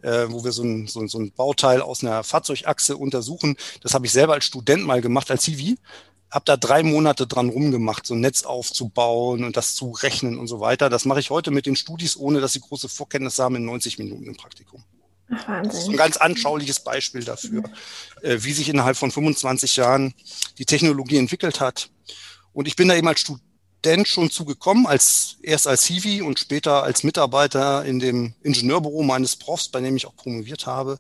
[0.02, 3.58] äh, wo wir so ein, so, so ein Bauteil aus einer Fahrzeugachse untersuchen.
[3.82, 5.78] Das habe ich selber als Student mal gemacht, als Civi
[6.32, 10.48] habe da drei Monate dran rumgemacht, so ein Netz aufzubauen und das zu rechnen und
[10.48, 10.90] so weiter.
[10.90, 14.00] Das mache ich heute mit den Studis, ohne dass sie große Vorkenntnisse haben, in 90
[14.00, 14.84] Minuten im Praktikum.
[15.30, 17.64] Ach, das ist ein ganz anschauliches Beispiel dafür,
[18.22, 20.14] äh, wie sich innerhalb von 25 Jahren
[20.58, 21.90] die Technologie entwickelt hat,
[22.54, 26.84] und ich bin da eben als Student schon zugekommen, als, erst als Hiwi und später
[26.84, 31.00] als Mitarbeiter in dem Ingenieurbüro meines Profs, bei dem ich auch promoviert habe.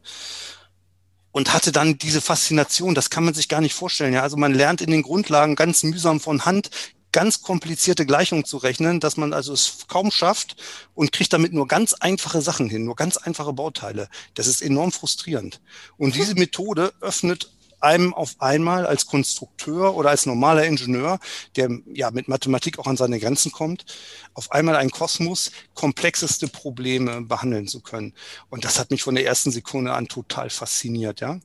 [1.31, 4.13] Und hatte dann diese Faszination, das kann man sich gar nicht vorstellen.
[4.13, 6.69] Ja, also man lernt in den Grundlagen ganz mühsam von Hand
[7.11, 10.55] ganz komplizierte Gleichungen zu rechnen, dass man also es kaum schafft
[10.93, 14.07] und kriegt damit nur ganz einfache Sachen hin, nur ganz einfache Bauteile.
[14.33, 15.61] Das ist enorm frustrierend.
[15.97, 17.51] Und diese Methode öffnet
[17.83, 21.19] einem auf einmal als Konstrukteur oder als normaler Ingenieur,
[21.55, 23.85] der ja mit Mathematik auch an seine Grenzen kommt,
[24.33, 28.13] auf einmal ein Kosmos komplexeste Probleme behandeln zu können.
[28.49, 31.39] Und das hat mich von der ersten Sekunde an total fasziniert, ja.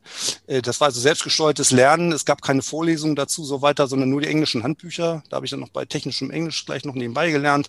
[0.47, 2.13] Äh, das war also selbstgesteuertes Lernen.
[2.13, 5.23] Es gab keine Vorlesungen dazu so weiter, sondern nur die englischen Handbücher.
[5.29, 7.69] Da habe ich dann noch bei technischem Englisch gleich noch nebenbei gelernt.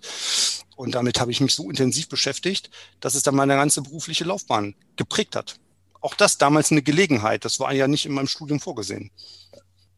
[0.75, 4.75] Und damit habe ich mich so intensiv beschäftigt, dass es dann meine ganze berufliche Laufbahn
[4.95, 5.57] geprägt hat
[6.01, 7.45] auch das damals eine Gelegenheit.
[7.45, 9.11] Das war ja nicht in meinem Studium vorgesehen.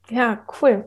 [0.09, 0.85] Ja, cool.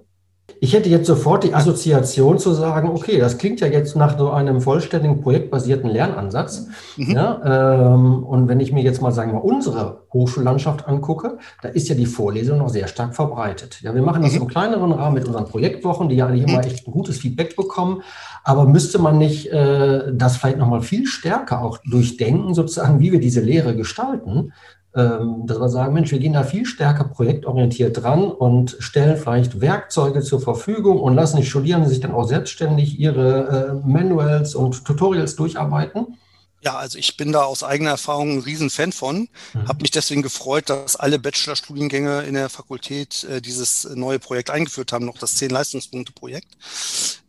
[0.61, 4.31] Ich hätte jetzt sofort die Assoziation zu sagen, okay, das klingt ja jetzt nach so
[4.31, 6.67] einem vollständigen projektbasierten Lernansatz.
[6.97, 7.11] Mhm.
[7.11, 11.89] Ja, ähm, und wenn ich mir jetzt mal sagen wir, unsere Hochschullandschaft angucke, da ist
[11.89, 13.81] ja die Vorlesung noch sehr stark verbreitet.
[13.83, 14.43] Ja, wir machen das mhm.
[14.43, 16.55] im kleineren Rahmen mit unseren Projektwochen, die ja eigentlich mhm.
[16.55, 18.03] immer echt ein gutes Feedback bekommen.
[18.45, 23.21] Aber müsste man nicht äh, das vielleicht nochmal viel stärker auch durchdenken, sozusagen, wie wir
[23.21, 24.53] diese Lehre gestalten?
[24.95, 29.63] Ähm, dass wir sagen, Mensch, wir gehen da viel stärker projektorientiert dran und stellen vielleicht
[29.63, 34.85] Werkzeuge zur Verfügung und lassen die Studierenden sich dann auch selbstständig ihre äh, Manuals und
[34.85, 36.19] Tutorials durcharbeiten.
[36.61, 39.29] Ja, also ich bin da aus eigener Erfahrung ein Riesenfan von.
[39.55, 39.69] Mhm.
[39.69, 44.93] Habe mich deswegen gefreut, dass alle Bachelorstudiengänge in der Fakultät äh, dieses neue Projekt eingeführt
[44.93, 46.57] haben, noch das 10-Leistungspunkte-Projekt.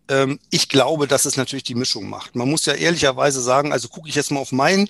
[0.09, 2.35] Ähm, ich glaube, dass es natürlich die Mischung macht.
[2.35, 4.89] Man muss ja ehrlicherweise sagen, also gucke ich jetzt mal auf mein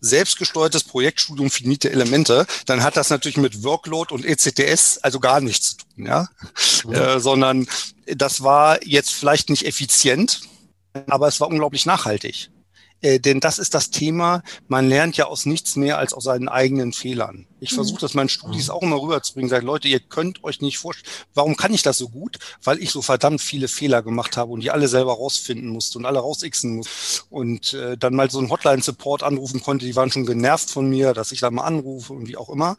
[0.00, 5.70] selbstgesteuertes Projektstudium finite Elemente, dann hat das natürlich mit Workload und ECTS also gar nichts
[5.70, 6.28] zu tun, ja,
[6.84, 6.92] mhm.
[6.92, 7.66] äh, sondern
[8.06, 10.40] das war jetzt vielleicht nicht effizient,
[11.06, 12.50] aber es war unglaublich nachhaltig.
[13.02, 16.48] Äh, denn das ist das Thema, man lernt ja aus nichts mehr als aus seinen
[16.48, 17.46] eigenen Fehlern.
[17.60, 17.76] Ich mhm.
[17.76, 21.56] versuche das meinen Studis auch immer rüberzubringen, sage, Leute, ihr könnt euch nicht vorstellen, warum
[21.56, 22.38] kann ich das so gut?
[22.62, 26.06] Weil ich so verdammt viele Fehler gemacht habe und die alle selber rausfinden musste und
[26.06, 27.24] alle rausixen musste.
[27.28, 31.12] Und äh, dann mal so einen Hotline-Support anrufen konnte, die waren schon genervt von mir,
[31.12, 32.76] dass ich da mal anrufe und wie auch immer.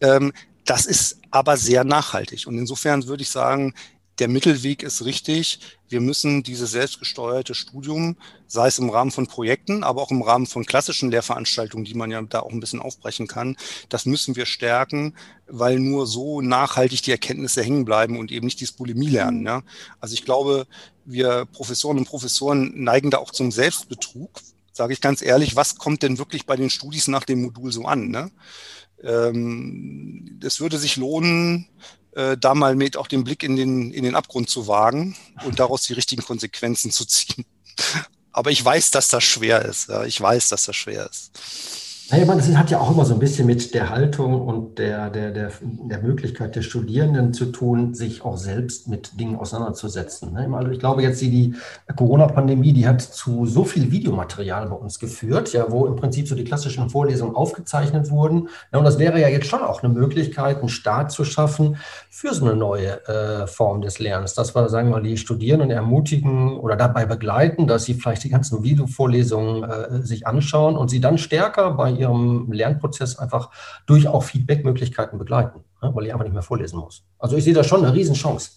[0.00, 0.32] Ähm,
[0.64, 2.46] das ist aber sehr nachhaltig.
[2.46, 3.74] Und insofern würde ich sagen,
[4.18, 5.58] der Mittelweg ist richtig.
[5.88, 10.46] Wir müssen dieses selbstgesteuerte Studium, sei es im Rahmen von Projekten, aber auch im Rahmen
[10.46, 13.56] von klassischen Lehrveranstaltungen, die man ja da auch ein bisschen aufbrechen kann,
[13.88, 15.14] das müssen wir stärken,
[15.46, 19.40] weil nur so nachhaltig die Erkenntnisse hängen bleiben und eben nicht dieses Bulimie lernen.
[19.40, 19.46] Mhm.
[19.46, 19.62] Ja.
[20.00, 20.66] Also ich glaube,
[21.04, 24.40] wir Professoren und Professoren neigen da auch zum Selbstbetrug.
[24.72, 27.84] Sage ich ganz ehrlich, was kommt denn wirklich bei den Studis nach dem Modul so
[27.84, 28.08] an?
[28.08, 28.30] Ne?
[29.02, 31.68] Ähm, es würde sich lohnen,
[32.14, 35.58] äh, da mal mit auch den Blick in den, in den Abgrund zu wagen und
[35.58, 37.44] daraus die richtigen Konsequenzen zu ziehen.
[38.32, 39.88] Aber ich weiß, dass das schwer ist.
[39.88, 40.04] Ja.
[40.04, 41.30] Ich weiß, dass das schwer ist.
[42.10, 45.08] Naja, man, das hat ja auch immer so ein bisschen mit der Haltung und der,
[45.08, 50.36] der, der, der Möglichkeit der Studierenden zu tun, sich auch selbst mit Dingen auseinanderzusetzen.
[50.36, 51.54] Also ich glaube jetzt, die, die
[51.96, 56.34] Corona-Pandemie, die hat zu so viel Videomaterial bei uns geführt, ja, wo im Prinzip so
[56.34, 58.48] die klassischen Vorlesungen aufgezeichnet wurden.
[58.70, 61.78] Ja, und das wäre ja jetzt schon auch eine Möglichkeit, einen Start zu schaffen
[62.10, 64.34] für so eine neue äh, Form des Lernens.
[64.34, 68.30] Dass wir, sagen wir mal, die Studierenden ermutigen oder dabei begleiten, dass sie vielleicht die
[68.30, 73.50] ganzen Videovorlesungen äh, sich anschauen und sie dann stärker bei ihrem Lernprozess einfach
[73.86, 77.04] durch auch Feedback-Möglichkeiten begleiten, ne, weil ich einfach nicht mehr vorlesen muss.
[77.18, 78.50] Also ich sehe da schon eine Riesenchance.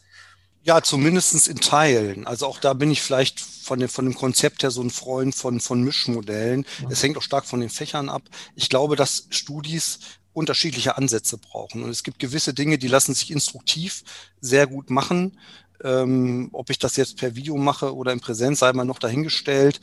[0.63, 2.27] Ja, zumindest in Teilen.
[2.27, 5.33] Also auch da bin ich vielleicht von dem, von dem Konzept her so ein Freund
[5.33, 6.65] von, von Mischmodellen.
[6.89, 8.23] Es hängt auch stark von den Fächern ab.
[8.53, 9.99] Ich glaube, dass Studis
[10.33, 11.83] unterschiedliche Ansätze brauchen.
[11.83, 14.03] Und es gibt gewisse Dinge, die lassen sich instruktiv
[14.39, 15.39] sehr gut machen.
[15.83, 19.79] Ähm, ob ich das jetzt per Video mache oder in Präsenz, sei mal noch dahingestellt.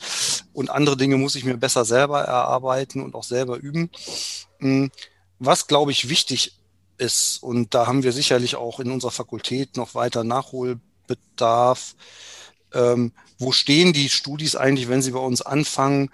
[0.53, 3.89] Und andere Dinge muss ich mir besser selber erarbeiten und auch selber üben.
[4.59, 4.91] Hm,
[5.39, 6.57] was, glaube ich, wichtig
[6.97, 11.95] ist, und da haben wir sicherlich auch in unserer Fakultät noch weiter Nachholbedarf,
[12.73, 16.09] ähm, wo stehen die Studis eigentlich, wenn sie bei uns anfangen,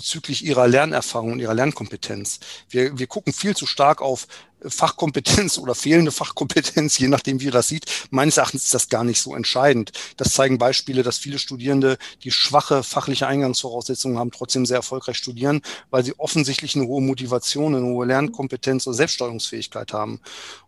[0.00, 2.40] bezüglich ihrer Lernerfahrung und ihrer Lernkompetenz.
[2.70, 4.26] Wir, wir gucken viel zu stark auf
[4.62, 7.84] Fachkompetenz oder fehlende Fachkompetenz, je nachdem, wie ihr das sieht.
[8.10, 9.92] Meines Erachtens ist das gar nicht so entscheidend.
[10.16, 15.60] Das zeigen Beispiele, dass viele Studierende, die schwache fachliche Eingangsvoraussetzungen haben, trotzdem sehr erfolgreich studieren,
[15.90, 20.20] weil sie offensichtlich eine hohe Motivation, eine hohe Lernkompetenz und Selbststeuerungsfähigkeit haben.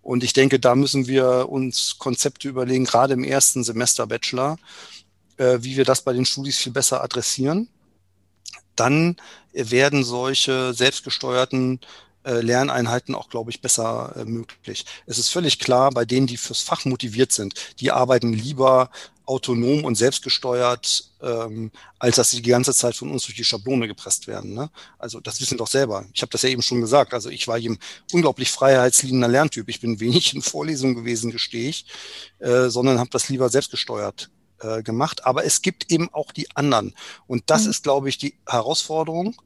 [0.03, 4.59] Und ich denke, da müssen wir uns Konzepte überlegen, gerade im ersten Semester Bachelor,
[5.39, 7.69] äh, wie wir das bei den Studis viel besser adressieren
[8.83, 9.17] dann
[9.53, 11.81] werden solche selbstgesteuerten
[12.25, 14.85] äh, Lerneinheiten auch, glaube ich, besser äh, möglich.
[15.07, 18.91] Es ist völlig klar, bei denen, die fürs Fach motiviert sind, die arbeiten lieber
[19.25, 23.87] autonom und selbstgesteuert, ähm, als dass sie die ganze Zeit von uns durch die Schablone
[23.87, 24.53] gepresst werden.
[24.53, 24.69] Ne?
[24.99, 26.05] Also das wissen doch selber.
[26.13, 27.15] Ich habe das ja eben schon gesagt.
[27.15, 27.79] Also ich war eben
[28.13, 29.69] unglaublich freiheitsliebender Lerntyp.
[29.69, 31.87] Ich bin wenig in Vorlesungen gewesen, gestehe ich,
[32.41, 34.29] äh, sondern habe das lieber selbstgesteuert
[34.63, 35.27] äh, gemacht.
[35.27, 36.95] Aber es gibt eben auch die anderen.
[37.27, 37.71] Und das mhm.
[37.71, 39.37] ist, glaube ich, die Herausforderung.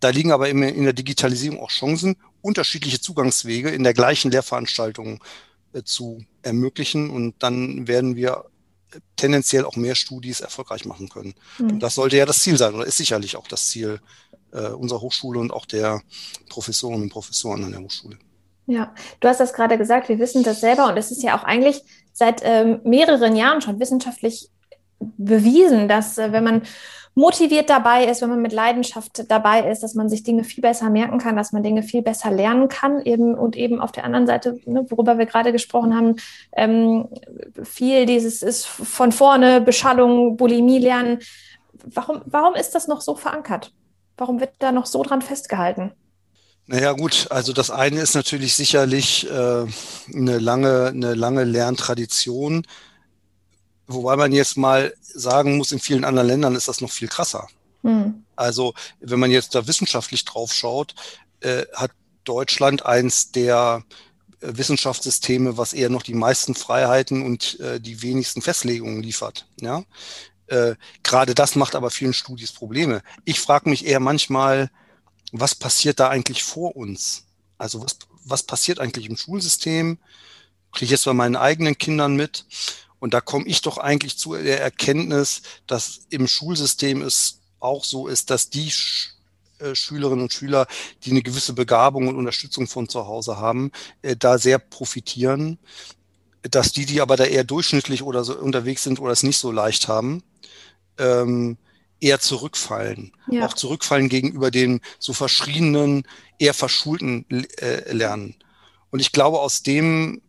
[0.00, 5.22] Da liegen aber in, in der Digitalisierung auch Chancen, unterschiedliche Zugangswege in der gleichen Lehrveranstaltung
[5.72, 7.10] äh, zu ermöglichen.
[7.10, 8.46] Und dann werden wir
[8.92, 11.34] äh, tendenziell auch mehr Studis erfolgreich machen können.
[11.58, 11.78] Mhm.
[11.78, 14.00] Das sollte ja das Ziel sein oder ist sicherlich auch das Ziel
[14.52, 16.02] äh, unserer Hochschule und auch der
[16.48, 18.18] Professorinnen und Professoren an der Hochschule.
[18.66, 21.44] Ja, du hast das gerade gesagt, wir wissen das selber und es ist ja auch
[21.44, 21.82] eigentlich
[22.12, 24.50] seit ähm, mehreren Jahren schon wissenschaftlich
[25.16, 26.62] bewiesen, dass äh, wenn man
[27.14, 30.88] motiviert dabei ist, wenn man mit Leidenschaft dabei ist, dass man sich Dinge viel besser
[30.88, 34.26] merken kann, dass man Dinge viel besser lernen kann eben und eben auf der anderen
[34.26, 36.16] Seite, ne, worüber wir gerade gesprochen haben,
[36.56, 37.08] ähm,
[37.62, 41.18] viel dieses ist von vorne Beschallung, Bulimie lernen.
[41.84, 43.72] Warum, warum ist das noch so verankert?
[44.16, 45.92] Warum wird da noch so dran festgehalten?
[46.66, 49.66] Naja gut, also das eine ist natürlich sicherlich äh,
[50.14, 52.62] eine lange, eine lange Lerntradition.
[53.86, 57.48] Wobei man jetzt mal sagen muss, in vielen anderen Ländern ist das noch viel krasser.
[57.82, 58.24] Mhm.
[58.36, 60.94] Also wenn man jetzt da wissenschaftlich drauf schaut,
[61.40, 61.90] äh, hat
[62.24, 63.84] Deutschland eins der
[64.40, 69.46] äh, Wissenschaftssysteme, was eher noch die meisten Freiheiten und äh, die wenigsten Festlegungen liefert.
[69.60, 69.84] Ja?
[70.46, 73.02] Äh, Gerade das macht aber vielen Studis Probleme.
[73.24, 74.70] Ich frage mich eher manchmal,
[75.32, 77.24] was passiert da eigentlich vor uns?
[77.58, 79.98] Also was, was passiert eigentlich im Schulsystem?
[80.72, 82.44] Kriege ich jetzt bei meinen eigenen Kindern mit?
[83.02, 88.06] Und da komme ich doch eigentlich zu der Erkenntnis, dass im Schulsystem es auch so
[88.06, 89.16] ist, dass die Sch
[89.58, 90.68] äh, Schülerinnen und Schüler,
[91.02, 95.58] die eine gewisse Begabung und Unterstützung von zu Hause haben, äh, da sehr profitieren.
[96.42, 99.50] Dass die, die aber da eher durchschnittlich oder so unterwegs sind oder es nicht so
[99.50, 100.22] leicht haben,
[100.96, 101.56] ähm,
[101.98, 103.16] eher zurückfallen.
[103.28, 103.46] Ja.
[103.46, 106.06] Auch zurückfallen gegenüber dem so verschrienen,
[106.38, 107.26] eher verschulten
[107.58, 108.36] äh, Lernen.
[108.92, 110.22] Und ich glaube, aus dem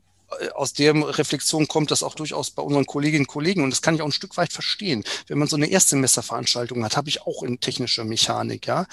[0.55, 3.63] aus der Reflexion kommt das auch durchaus bei unseren Kolleginnen und Kollegen.
[3.63, 5.03] Und das kann ich auch ein Stück weit verstehen.
[5.27, 8.85] Wenn man so eine Erstsemesterveranstaltung hat, habe ich auch in technischer Mechanik, ja,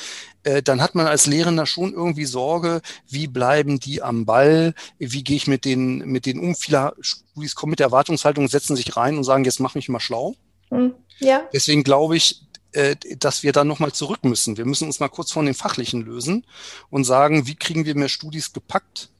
[0.43, 5.25] äh, dann hat man als Lehrender schon irgendwie Sorge, wie bleiben die am Ball, wie
[5.25, 6.55] gehe ich mit denen, mit denen um.
[6.55, 10.01] Viele Studis kommen mit der Erwartungshaltung, setzen sich rein und sagen, jetzt mach mich mal
[10.01, 10.35] schlau.
[10.71, 11.43] Hm, ja.
[11.53, 14.57] Deswegen glaube ich, äh, dass wir dann nochmal zurück müssen.
[14.57, 16.47] Wir müssen uns mal kurz von den Fachlichen lösen
[16.89, 19.11] und sagen, wie kriegen wir mehr Studis gepackt?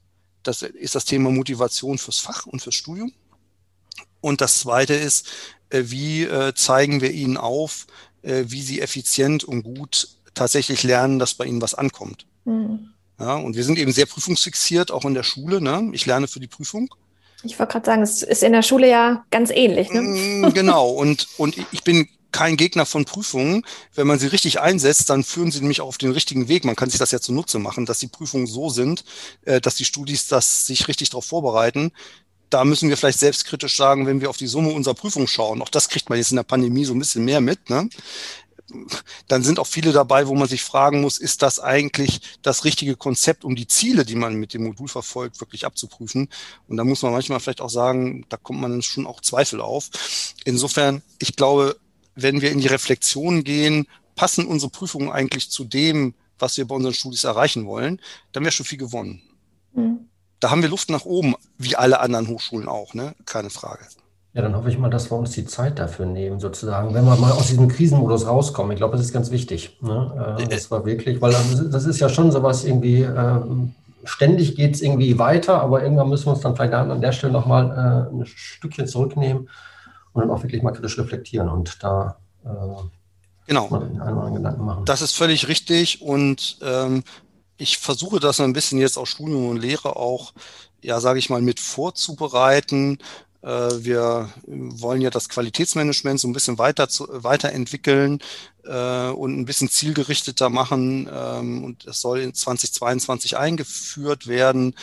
[0.43, 3.13] Das ist das Thema Motivation fürs Fach und fürs Studium.
[4.21, 5.27] Und das Zweite ist,
[5.69, 7.87] äh, wie äh, zeigen wir ihnen auf,
[8.23, 12.27] wie sie effizient und gut tatsächlich lernen, dass bei ihnen was ankommt.
[12.45, 12.91] Mhm.
[13.19, 15.61] Ja, und wir sind eben sehr prüfungsfixiert, auch in der Schule.
[15.61, 15.89] Ne?
[15.93, 16.93] Ich lerne für die Prüfung.
[17.43, 19.91] Ich wollte gerade sagen, es ist in der Schule ja ganz ähnlich.
[19.91, 20.01] Ne?
[20.01, 23.65] Mm, genau, und, und ich bin kein Gegner von Prüfungen.
[23.93, 26.65] Wenn man sie richtig einsetzt, dann führen sie nämlich auf den richtigen Weg.
[26.65, 29.03] Man kann sich das ja zunutze machen, dass die Prüfungen so sind,
[29.45, 31.91] äh, dass die Studis das sich richtig darauf vorbereiten.
[32.49, 35.69] Da müssen wir vielleicht selbstkritisch sagen, wenn wir auf die Summe unserer Prüfung schauen, auch
[35.69, 37.87] das kriegt man jetzt in der Pandemie so ein bisschen mehr mit, ne?
[39.27, 42.95] dann sind auch viele dabei, wo man sich fragen muss, ist das eigentlich das richtige
[42.95, 46.29] Konzept, um die Ziele, die man mit dem Modul verfolgt, wirklich abzuprüfen?
[46.67, 49.89] Und da muss man manchmal vielleicht auch sagen, da kommt man schon auch Zweifel auf.
[50.45, 51.77] Insofern, ich glaube,
[52.15, 56.75] wenn wir in die Reflexion gehen, passen unsere Prüfungen eigentlich zu dem, was wir bei
[56.75, 57.99] unseren Studis erreichen wollen,
[58.31, 59.21] dann wäre schon viel gewonnen.
[59.73, 60.09] Mhm.
[60.39, 63.15] Da haben wir Luft nach oben, wie alle anderen Hochschulen auch, ne?
[63.25, 63.85] Keine Frage.
[64.33, 67.15] Ja, dann hoffe ich mal, dass wir uns die Zeit dafür nehmen, sozusagen, wenn wir
[67.17, 68.71] mal aus diesem Krisenmodus rauskommen.
[68.71, 69.77] Ich glaube, das ist ganz wichtig.
[69.81, 70.37] Ne?
[70.39, 71.35] Äh, das war wirklich, weil
[71.69, 73.41] das ist ja schon sowas irgendwie, äh,
[74.05, 77.33] ständig geht es irgendwie weiter, aber irgendwann müssen wir uns dann vielleicht an der Stelle
[77.33, 79.49] nochmal äh, ein Stückchen zurücknehmen
[80.13, 82.49] und dann auch wirklich mal kritisch reflektieren und da äh,
[83.47, 83.69] genau.
[83.69, 84.85] einen Gedanken machen.
[84.85, 87.03] Das ist völlig richtig und ähm,
[87.57, 90.33] ich versuche das ein bisschen jetzt aus Studium und Lehre auch,
[90.81, 92.97] ja, sage ich mal, mit vorzubereiten.
[93.43, 98.19] Äh, wir wollen ja das Qualitätsmanagement so ein bisschen weiter zu, weiterentwickeln
[98.63, 101.07] äh, und ein bisschen zielgerichteter machen.
[101.11, 104.75] Ähm, und es soll in 2022 eingeführt werden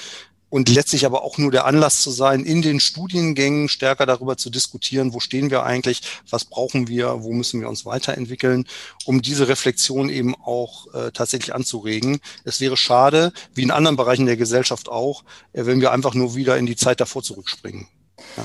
[0.51, 4.51] und letztlich aber auch nur der Anlass zu sein, in den Studiengängen stärker darüber zu
[4.51, 8.67] diskutieren, wo stehen wir eigentlich, was brauchen wir, wo müssen wir uns weiterentwickeln,
[9.05, 12.21] um diese Reflexion eben auch äh, tatsächlich anzuregen.
[12.45, 16.35] Es wäre schade, wie in anderen Bereichen der Gesellschaft auch, äh, wenn wir einfach nur
[16.35, 17.89] wieder in die Zeit davor zurückspringen.
[18.37, 18.45] Ja.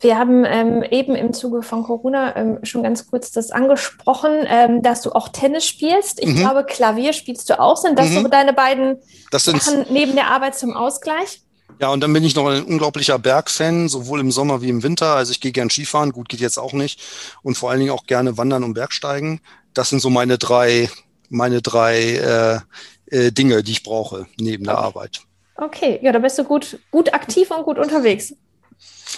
[0.00, 4.82] Wir haben ähm, eben im Zuge von Corona ähm, schon ganz kurz das angesprochen, ähm,
[4.82, 6.20] dass du auch Tennis spielst.
[6.20, 6.36] Ich mhm.
[6.36, 7.76] glaube, Klavier spielst du auch.
[7.76, 8.22] Sind das mhm.
[8.22, 8.98] so deine beiden
[9.32, 11.42] das Sachen neben der Arbeit zum Ausgleich?
[11.80, 15.14] Ja, und dann bin ich noch ein unglaublicher Bergfan, sowohl im Sommer wie im Winter.
[15.14, 17.00] Also ich gehe gern Skifahren, gut geht jetzt auch nicht.
[17.42, 19.40] Und vor allen Dingen auch gerne wandern und Bergsteigen.
[19.74, 20.90] Das sind so meine drei,
[21.28, 22.64] meine drei
[23.10, 25.22] äh, äh, Dinge, die ich brauche neben der Arbeit.
[25.56, 28.32] Okay, ja, da bist du gut, gut aktiv und gut unterwegs.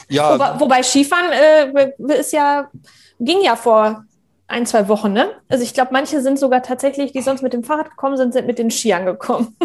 [0.08, 0.34] Ja.
[0.34, 2.70] Wobei, wobei Skifahren äh, ist ja,
[3.18, 4.04] ging ja vor
[4.50, 5.30] ein, zwei Wochen, ne?
[5.48, 8.46] Also ich glaube, manche sind sogar tatsächlich, die sonst mit dem Fahrrad gekommen sind, sind
[8.46, 9.56] mit den Skiern gekommen.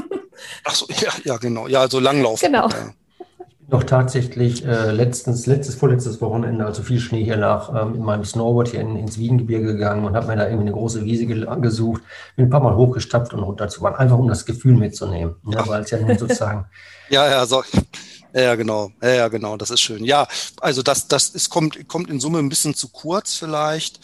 [0.63, 1.67] Ach so, ja, ja, genau.
[1.67, 2.45] Ja, also Langlaufen.
[2.45, 2.67] Genau.
[2.69, 2.93] Ja.
[3.67, 8.23] Noch tatsächlich äh, letztens, letztes, vorletztes Wochenende, also viel Schnee hier nach, ähm, in meinem
[8.23, 12.03] Snowboard hier in, ins Wiegengebirge gegangen und habe mir da irgendwie eine große Wiese gesucht,
[12.35, 15.35] bin ein paar Mal hochgestapft und runter zu fahren, einfach um das Gefühl mitzunehmen.
[15.43, 15.63] Ne?
[15.65, 16.65] Weil es ja nun sozusagen.
[17.09, 17.63] ja, ja, so.
[18.35, 18.91] Ja, genau.
[19.01, 19.55] Ja, genau.
[19.55, 20.03] Das ist schön.
[20.03, 20.27] Ja,
[20.59, 24.01] also das, das ist, kommt, kommt in Summe ein bisschen zu kurz vielleicht.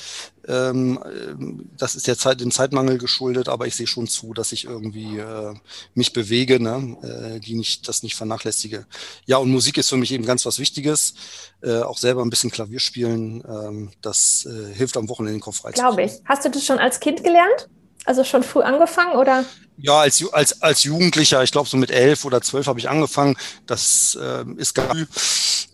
[0.47, 4.63] Ähm, das ist ja Zeit, dem Zeitmangel geschuldet, aber ich sehe schon zu, dass ich
[4.63, 5.53] irgendwie äh,
[5.95, 6.97] mich bewege, ne?
[7.03, 8.87] äh, die nicht, das nicht vernachlässige.
[9.25, 11.13] Ja, und Musik ist für mich eben ganz was Wichtiges.
[11.61, 15.57] Äh, auch selber ein bisschen Klavier spielen, ähm, das äh, hilft am Wochenende den Kopf
[15.57, 15.71] frei.
[15.71, 16.13] Glaube ich.
[16.23, 17.67] Hast du das schon als Kind gelernt?
[18.05, 19.45] Also schon früh angefangen oder?
[19.77, 23.35] Ja, als, als, als Jugendlicher, ich glaube so mit elf oder zwölf habe ich angefangen.
[23.65, 24.95] Das äh, ist gar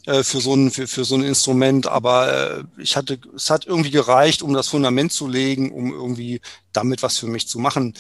[0.06, 3.66] äh, für so ein für, für so ein Instrument, aber äh, ich hatte es hat
[3.66, 7.94] irgendwie gereicht, um das Fundament zu legen, um irgendwie damit was für mich zu machen.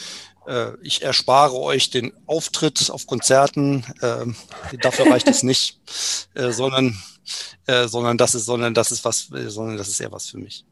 [0.47, 4.25] Äh, ich erspare euch den Auftritt auf Konzerten, äh,
[4.81, 5.79] dafür reicht es nicht,
[6.35, 6.97] äh, sondern
[7.65, 10.37] äh, sondern das ist sondern das ist was, äh, sondern das ist eher was für
[10.37, 10.65] mich.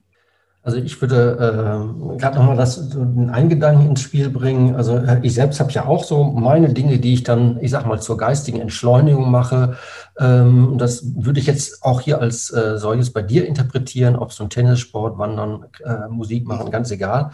[0.65, 4.75] Also ich würde äh, gerade nochmal das einen Gedanken ins Spiel bringen.
[4.75, 7.85] Also äh, ich selbst habe ja auch so meine Dinge, die ich dann, ich sag
[7.85, 9.75] mal, zur geistigen Entschleunigung mache.
[10.19, 14.41] Ähm, das würde ich jetzt auch hier als äh, solches bei dir interpretieren, ob es
[14.41, 17.29] ein Tennissport, Wandern, äh, Musik machen, ganz egal.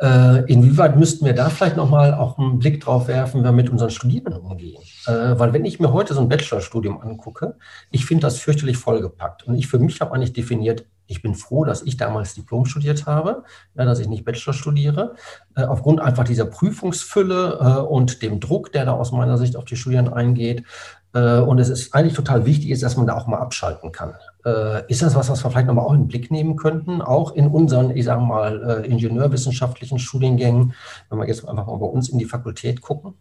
[0.00, 3.68] Äh, inwieweit müssten wir da vielleicht nochmal auch einen Blick drauf werfen, wenn wir mit
[3.68, 4.80] unseren Studierenden umgehen?
[5.08, 7.56] Äh, weil wenn ich mir heute so ein Bachelorstudium angucke,
[7.90, 9.44] ich finde das fürchterlich vollgepackt.
[9.48, 13.06] Und ich für mich habe eigentlich definiert, ich bin froh, dass ich damals Diplom studiert
[13.06, 13.44] habe,
[13.76, 15.14] ja, dass ich nicht Bachelor studiere.
[15.54, 19.64] Äh, aufgrund einfach dieser Prüfungsfülle äh, und dem Druck, der da aus meiner Sicht auf
[19.64, 20.64] die Studierenden eingeht,
[21.14, 24.14] Äh, und es ist eigentlich total wichtig, ist, dass man da auch mal abschalten kann.
[24.44, 27.00] Äh, ist das was, was wir vielleicht nochmal auch in den Blick nehmen könnten?
[27.00, 30.74] Auch in unseren, ich sage mal, äh, ingenieurwissenschaftlichen Studiengängen,
[31.08, 33.14] wenn wir jetzt einfach mal bei uns in die Fakultät gucken?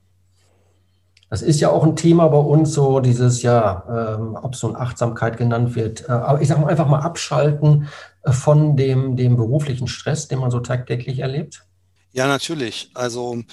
[1.29, 4.79] Das ist ja auch ein Thema bei uns, so dieses, ja, ähm, ob so eine
[4.79, 6.07] Achtsamkeit genannt wird.
[6.07, 7.87] Äh, aber ich sage mal einfach mal abschalten
[8.23, 11.63] äh, von dem, dem beruflichen Stress, den man so tagtäglich erlebt.
[12.11, 12.91] Ja, natürlich.
[12.93, 13.43] Also,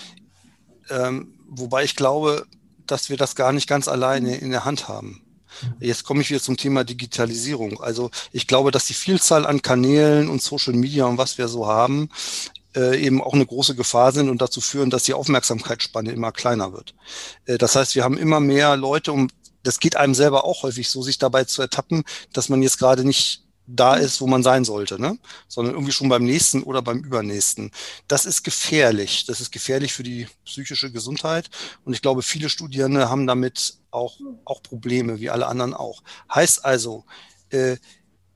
[0.90, 2.44] ähm, wobei ich glaube,
[2.86, 5.22] dass wir das gar nicht ganz alleine in der Hand haben.
[5.80, 7.80] Jetzt komme ich wieder zum Thema Digitalisierung.
[7.82, 11.66] Also ich glaube, dass die Vielzahl an Kanälen und Social Media und was wir so
[11.66, 12.08] haben,
[12.76, 16.72] äh, eben auch eine große Gefahr sind und dazu führen, dass die Aufmerksamkeitsspanne immer kleiner
[16.72, 16.94] wird.
[17.46, 19.28] Äh, das heißt, wir haben immer mehr Leute, um
[19.62, 22.02] das geht einem selber auch häufig so, sich dabei zu ertappen,
[22.32, 25.18] dass man jetzt gerade nicht da ist, wo man sein sollte, ne?
[25.48, 27.70] sondern irgendwie schon beim nächsten oder beim übernächsten.
[28.08, 29.24] Das ist gefährlich.
[29.26, 31.48] Das ist gefährlich für die psychische Gesundheit.
[31.84, 36.02] Und ich glaube, viele Studierende haben damit auch, auch Probleme, wie alle anderen auch.
[36.32, 37.04] Heißt also,
[37.50, 37.76] äh,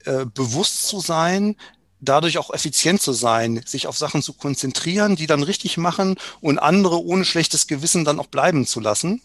[0.04, 1.56] äh, bewusst zu sein,
[2.00, 6.58] dadurch auch effizient zu sein, sich auf Sachen zu konzentrieren, die dann richtig machen und
[6.58, 9.22] andere ohne schlechtes Gewissen dann auch bleiben zu lassen.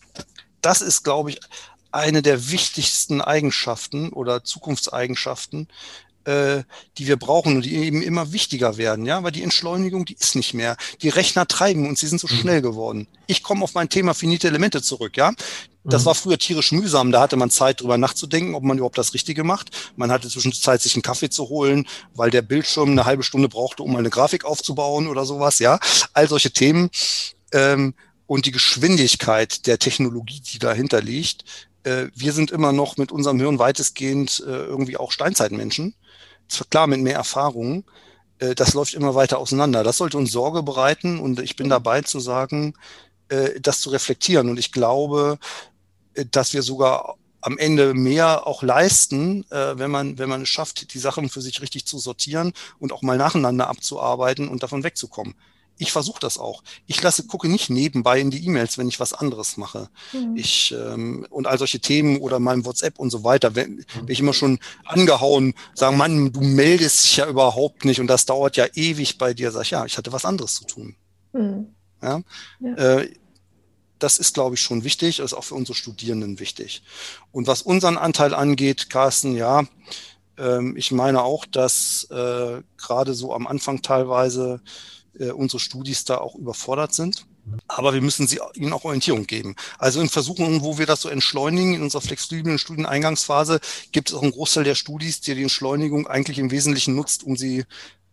[0.62, 1.40] Das ist, glaube ich,
[1.92, 5.68] eine der wichtigsten Eigenschaften oder Zukunftseigenschaften,
[6.26, 6.64] äh,
[6.98, 10.36] die wir brauchen und die eben immer wichtiger werden, ja, weil die Entschleunigung, die ist
[10.36, 10.78] nicht mehr.
[11.02, 12.38] Die Rechner treiben und sie sind so mhm.
[12.38, 13.08] schnell geworden.
[13.28, 15.34] Ich komme auf mein Thema finite Elemente zurück, ja.
[15.84, 16.06] Das mhm.
[16.08, 17.12] war früher tierisch mühsam.
[17.12, 19.72] Da hatte man Zeit, drüber nachzudenken, ob man überhaupt das Richtige macht.
[19.96, 23.84] Man hatte zwischenzeit sich einen Kaffee zu holen, weil der Bildschirm eine halbe Stunde brauchte,
[23.84, 25.80] um mal eine Grafik aufzubauen oder sowas, ja.
[26.14, 26.90] All solche Themen.
[27.52, 27.94] Ähm,
[28.28, 31.44] und die Geschwindigkeit der Technologie, die dahinter liegt,
[31.84, 35.96] äh, wir sind immer noch mit unserem Hirn weitestgehend äh, irgendwie auch Steinzeitmenschen.
[36.70, 37.86] Klar mit mehr Erfahrungen.
[38.40, 39.84] Äh, das läuft immer weiter auseinander.
[39.84, 42.74] Das sollte uns Sorge bereiten und ich bin dabei zu sagen,
[43.30, 44.50] äh, das zu reflektieren.
[44.50, 45.40] Und ich glaube,
[46.16, 50.50] äh, dass wir sogar am Ende mehr auch leisten, äh, wenn man wenn man es
[50.50, 54.84] schafft, die Sachen für sich richtig zu sortieren und auch mal nacheinander abzuarbeiten und davon
[54.84, 55.36] wegzukommen
[55.82, 56.62] ich versuche das auch.
[56.86, 59.90] Ich lasse, gucke nicht nebenbei in die E-Mails, wenn ich was anderes mache.
[60.14, 60.38] Mhm.
[60.38, 63.86] Ich ähm, und all solche Themen oder meinem WhatsApp und so weiter, wenn, mhm.
[63.96, 68.28] wenn ich immer schon angehauen, sagen, Mann, du meldest dich ja überhaupt nicht und das
[68.28, 70.96] dauert ja ewig bei dir, sag ich, ja, ich hatte was anderes zu tun.
[71.34, 71.74] Mhm.
[72.04, 72.22] Ja.
[72.60, 72.76] ja.
[72.76, 73.12] Äh,
[73.98, 76.84] das ist, glaube ich, schon wichtig, das ist auch für unsere Studierenden wichtig.
[77.32, 79.64] Und was unseren Anteil angeht, Carsten, ja,
[80.38, 84.62] ähm, ich meine auch, dass äh, gerade so am Anfang teilweise
[85.20, 87.26] äh, unsere Studis da auch überfordert sind.
[87.68, 89.56] Aber wir müssen sie, ihnen auch Orientierung geben.
[89.80, 93.60] Also in Versuchen, wo wir das so entschleunigen, in unserer flexiblen Studieneingangsphase,
[93.92, 97.36] gibt es auch einen Großteil der Studis, die die Entschleunigung eigentlich im Wesentlichen nutzt, um
[97.36, 97.66] sie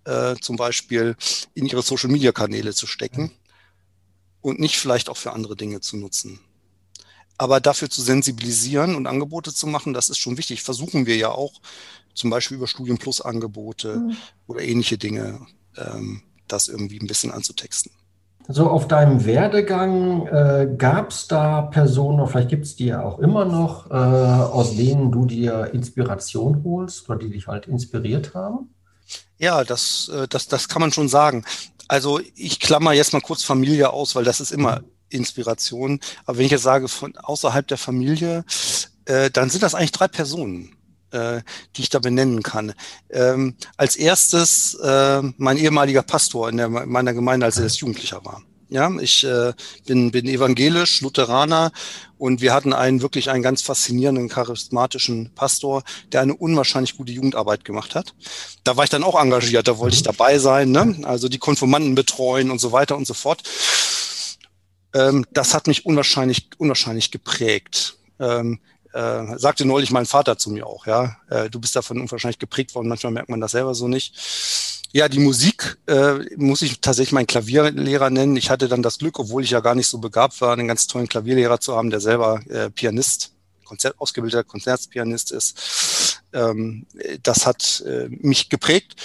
[0.04, 1.14] äh, zum Beispiel
[1.54, 3.32] in ihre Social-Media-Kanäle zu stecken
[4.40, 6.40] und nicht vielleicht auch für andere Dinge zu nutzen.
[7.36, 10.62] Aber dafür zu sensibilisieren und Angebote zu machen, das ist schon wichtig.
[10.62, 11.60] Versuchen wir ja auch,
[12.14, 14.16] zum Beispiel über Studienplus-Angebote mhm.
[14.48, 15.46] oder ähnliche Dinge.
[15.76, 16.22] Ähm,
[16.52, 17.92] das irgendwie ein bisschen anzutexten.
[18.50, 23.02] So auf deinem Werdegang äh, gab es da Personen, oder vielleicht gibt es die ja
[23.02, 28.34] auch immer noch, äh, aus denen du dir Inspiration holst oder die dich halt inspiriert
[28.34, 28.74] haben?
[29.36, 31.44] Ja, das, äh, das, das kann man schon sagen.
[31.88, 34.80] Also ich klammer jetzt mal kurz Familie aus, weil das ist immer
[35.10, 36.00] Inspiration.
[36.24, 38.46] Aber wenn ich jetzt sage von außerhalb der Familie,
[39.04, 40.77] äh, dann sind das eigentlich drei Personen
[41.12, 41.40] äh,
[41.76, 42.74] die ich da benennen kann.
[43.10, 47.80] Ähm, als erstes äh, mein ehemaliger Pastor in, der, in meiner Gemeinde, als er jetzt
[47.80, 48.42] Jugendlicher war.
[48.70, 49.54] Ja, ich äh,
[49.86, 51.72] bin, bin evangelisch, Lutheraner
[52.18, 55.82] und wir hatten einen wirklich einen ganz faszinierenden, charismatischen Pastor,
[56.12, 58.14] der eine unwahrscheinlich gute Jugendarbeit gemacht hat.
[58.64, 60.96] Da war ich dann auch engagiert, da wollte ich dabei sein, ne?
[61.04, 63.42] also die Konformanten betreuen und so weiter und so fort.
[64.94, 67.96] Ähm, das hat mich unwahrscheinlich, unwahrscheinlich geprägt.
[68.20, 68.60] Ähm,
[68.92, 72.74] äh, sagte neulich mein Vater zu mir auch, ja, äh, du bist davon unwahrscheinlich geprägt
[72.74, 74.14] worden, manchmal merkt man das selber so nicht.
[74.92, 78.36] Ja, die Musik äh, muss ich tatsächlich meinen Klavierlehrer nennen.
[78.36, 80.86] Ich hatte dann das Glück, obwohl ich ja gar nicht so begabt war, einen ganz
[80.86, 83.32] tollen Klavierlehrer zu haben, der selber äh, Pianist,
[83.64, 86.22] Konzert, ausgebildeter Konzertpianist ist.
[86.32, 86.86] Ähm,
[87.22, 88.96] das hat äh, mich geprägt.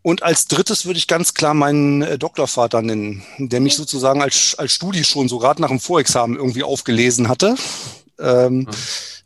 [0.00, 4.54] Und als drittes würde ich ganz klar meinen äh, Doktorvater nennen, der mich sozusagen als,
[4.58, 7.56] als Studi schon so gerade nach dem Vorexamen irgendwie aufgelesen hatte.
[8.18, 8.68] Ähm,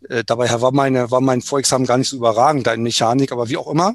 [0.08, 3.48] äh, dabei war, meine, war mein Vorexamen gar nicht so überragend da in Mechanik, aber
[3.48, 3.94] wie auch immer.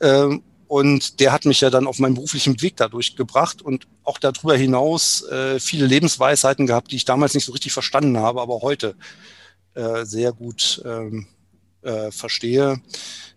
[0.00, 4.18] Ähm, und der hat mich ja dann auf meinem beruflichen Weg dadurch gebracht und auch
[4.18, 8.62] darüber hinaus äh, viele Lebensweisheiten gehabt, die ich damals nicht so richtig verstanden habe, aber
[8.62, 8.94] heute
[9.74, 11.26] äh, sehr gut ähm,
[11.82, 12.80] äh, verstehe.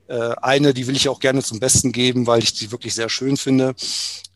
[0.07, 3.09] Äh, eine, die will ich auch gerne zum Besten geben, weil ich die wirklich sehr
[3.09, 3.73] schön finde.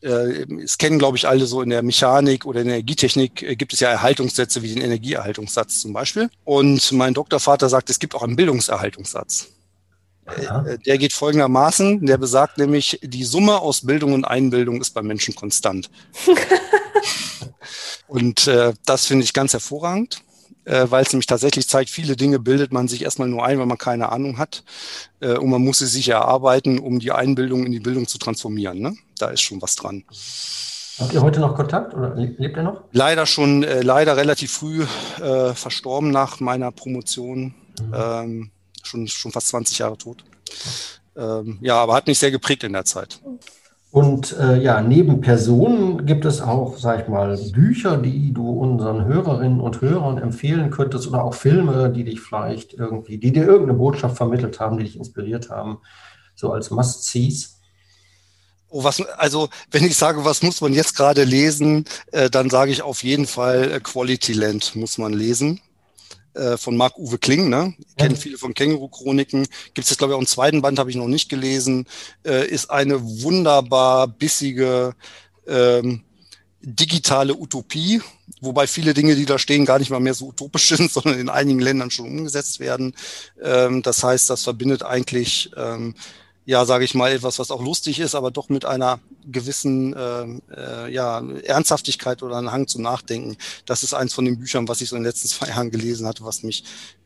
[0.02, 3.56] Äh, es kennen, glaube ich, alle so in der Mechanik oder in der Energietechnik äh,
[3.56, 6.28] gibt es ja Erhaltungssätze wie den Energieerhaltungssatz zum Beispiel.
[6.44, 9.48] Und mein Doktorvater sagt, es gibt auch einen Bildungserhaltungsatz.
[10.42, 10.64] Ja.
[10.86, 15.34] Der geht folgendermaßen, der besagt nämlich, die Summe aus Bildung und Einbildung ist beim Menschen
[15.34, 15.90] konstant.
[18.08, 20.22] und äh, das finde ich ganz hervorragend
[20.64, 23.66] äh, weil es nämlich tatsächlich zeigt, viele Dinge bildet man sich erstmal nur ein, weil
[23.66, 24.64] man keine Ahnung hat.
[25.20, 28.80] Äh, und man muss sie sich erarbeiten, um die Einbildung in die Bildung zu transformieren.
[28.80, 28.96] Ne?
[29.18, 30.04] Da ist schon was dran.
[30.98, 32.82] Habt ihr heute noch Kontakt oder lebt er noch?
[32.92, 34.84] Leider schon, äh, leider relativ früh
[35.20, 37.54] äh, verstorben nach meiner Promotion.
[37.80, 37.94] Mhm.
[37.94, 38.50] Ähm,
[38.82, 40.24] schon, schon fast 20 Jahre tot.
[41.16, 43.20] Ähm, ja, aber hat mich sehr geprägt in der Zeit.
[43.90, 49.04] Und äh, ja, neben Personen gibt es auch, sag ich mal, Bücher, die du unseren
[49.04, 53.78] Hörerinnen und Hörern empfehlen könntest oder auch Filme, die dich vielleicht irgendwie, die dir irgendeine
[53.78, 55.78] Botschaft vermittelt haben, die dich inspiriert haben,
[56.36, 57.60] so als Must-Sees.
[58.68, 62.70] Oh, was, also wenn ich sage, was muss man jetzt gerade lesen, äh, dann sage
[62.70, 65.60] ich auf jeden Fall äh, Quality Land muss man lesen.
[66.34, 67.74] Äh, von Marc-Uwe Kling, ne?
[67.78, 68.04] Ja.
[68.04, 69.46] Kennen viele von Känguru-Chroniken.
[69.74, 71.86] Gibt es jetzt, glaube ich, auch einen zweiten Band, habe ich noch nicht gelesen.
[72.24, 74.94] Äh, ist eine wunderbar bissige
[75.48, 76.02] ähm,
[76.62, 78.00] digitale Utopie,
[78.40, 81.28] wobei viele Dinge, die da stehen, gar nicht mal mehr so utopisch sind, sondern in
[81.28, 82.94] einigen Ländern schon umgesetzt werden.
[83.42, 85.94] Ähm, das heißt, das verbindet eigentlich ähm,
[86.50, 90.24] ja, sage ich mal, etwas, was auch lustig ist, aber doch mit einer gewissen äh,
[90.56, 93.36] äh, ja, Ernsthaftigkeit oder einem Hang zum Nachdenken.
[93.66, 96.08] Das ist eins von den Büchern, was ich so in den letzten zwei Jahren gelesen
[96.08, 96.64] hatte, was mich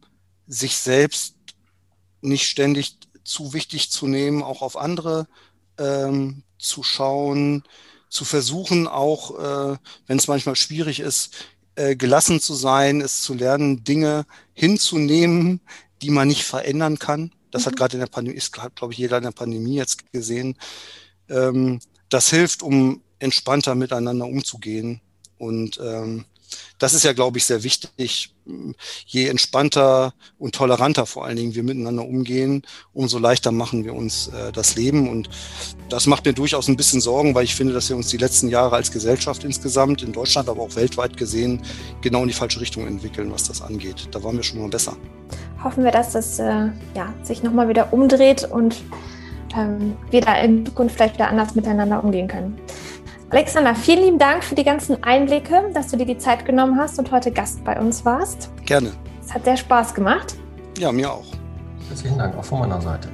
[0.47, 1.35] sich selbst
[2.21, 5.27] nicht ständig zu wichtig zu nehmen, auch auf andere
[5.77, 7.63] ähm, zu schauen,
[8.09, 9.37] zu versuchen, auch
[9.73, 9.77] äh,
[10.07, 11.33] wenn es manchmal schwierig ist,
[11.75, 15.61] äh, gelassen zu sein, es zu lernen, Dinge hinzunehmen,
[16.01, 17.31] die man nicht verändern kann.
[17.51, 17.65] Das mhm.
[17.67, 20.57] hat gerade in der Pandemie, ist, glaube ich, jeder in der Pandemie jetzt gesehen.
[21.29, 21.79] Ähm,
[22.09, 25.01] das hilft, um entspannter miteinander umzugehen.
[25.37, 26.25] Und ähm,
[26.79, 28.33] das ist ja, glaube ich, sehr wichtig.
[29.05, 34.27] Je entspannter und toleranter vor allen Dingen wir miteinander umgehen, umso leichter machen wir uns
[34.27, 35.09] äh, das Leben.
[35.09, 35.29] Und
[35.89, 38.47] das macht mir durchaus ein bisschen Sorgen, weil ich finde, dass wir uns die letzten
[38.47, 41.61] Jahre als Gesellschaft insgesamt, in Deutschland, aber auch weltweit gesehen,
[42.01, 44.07] genau in die falsche Richtung entwickeln, was das angeht.
[44.11, 44.95] Da waren wir schon mal besser.
[45.63, 48.75] Hoffen wir, dass das äh, ja, sich nochmal wieder umdreht und
[49.55, 52.57] ähm, wir da in Zukunft vielleicht wieder anders miteinander umgehen können.
[53.29, 56.97] Alexander, vielen lieben Dank für die ganzen Einblicke, dass du dir die Zeit genommen hast
[56.97, 58.49] und heute Gast bei uns warst.
[58.65, 58.93] Gerne.
[59.21, 60.35] Es hat sehr Spaß gemacht.
[60.77, 61.25] Ja, mir auch.
[61.89, 63.09] Herzlichen Dank, auch von meiner Seite.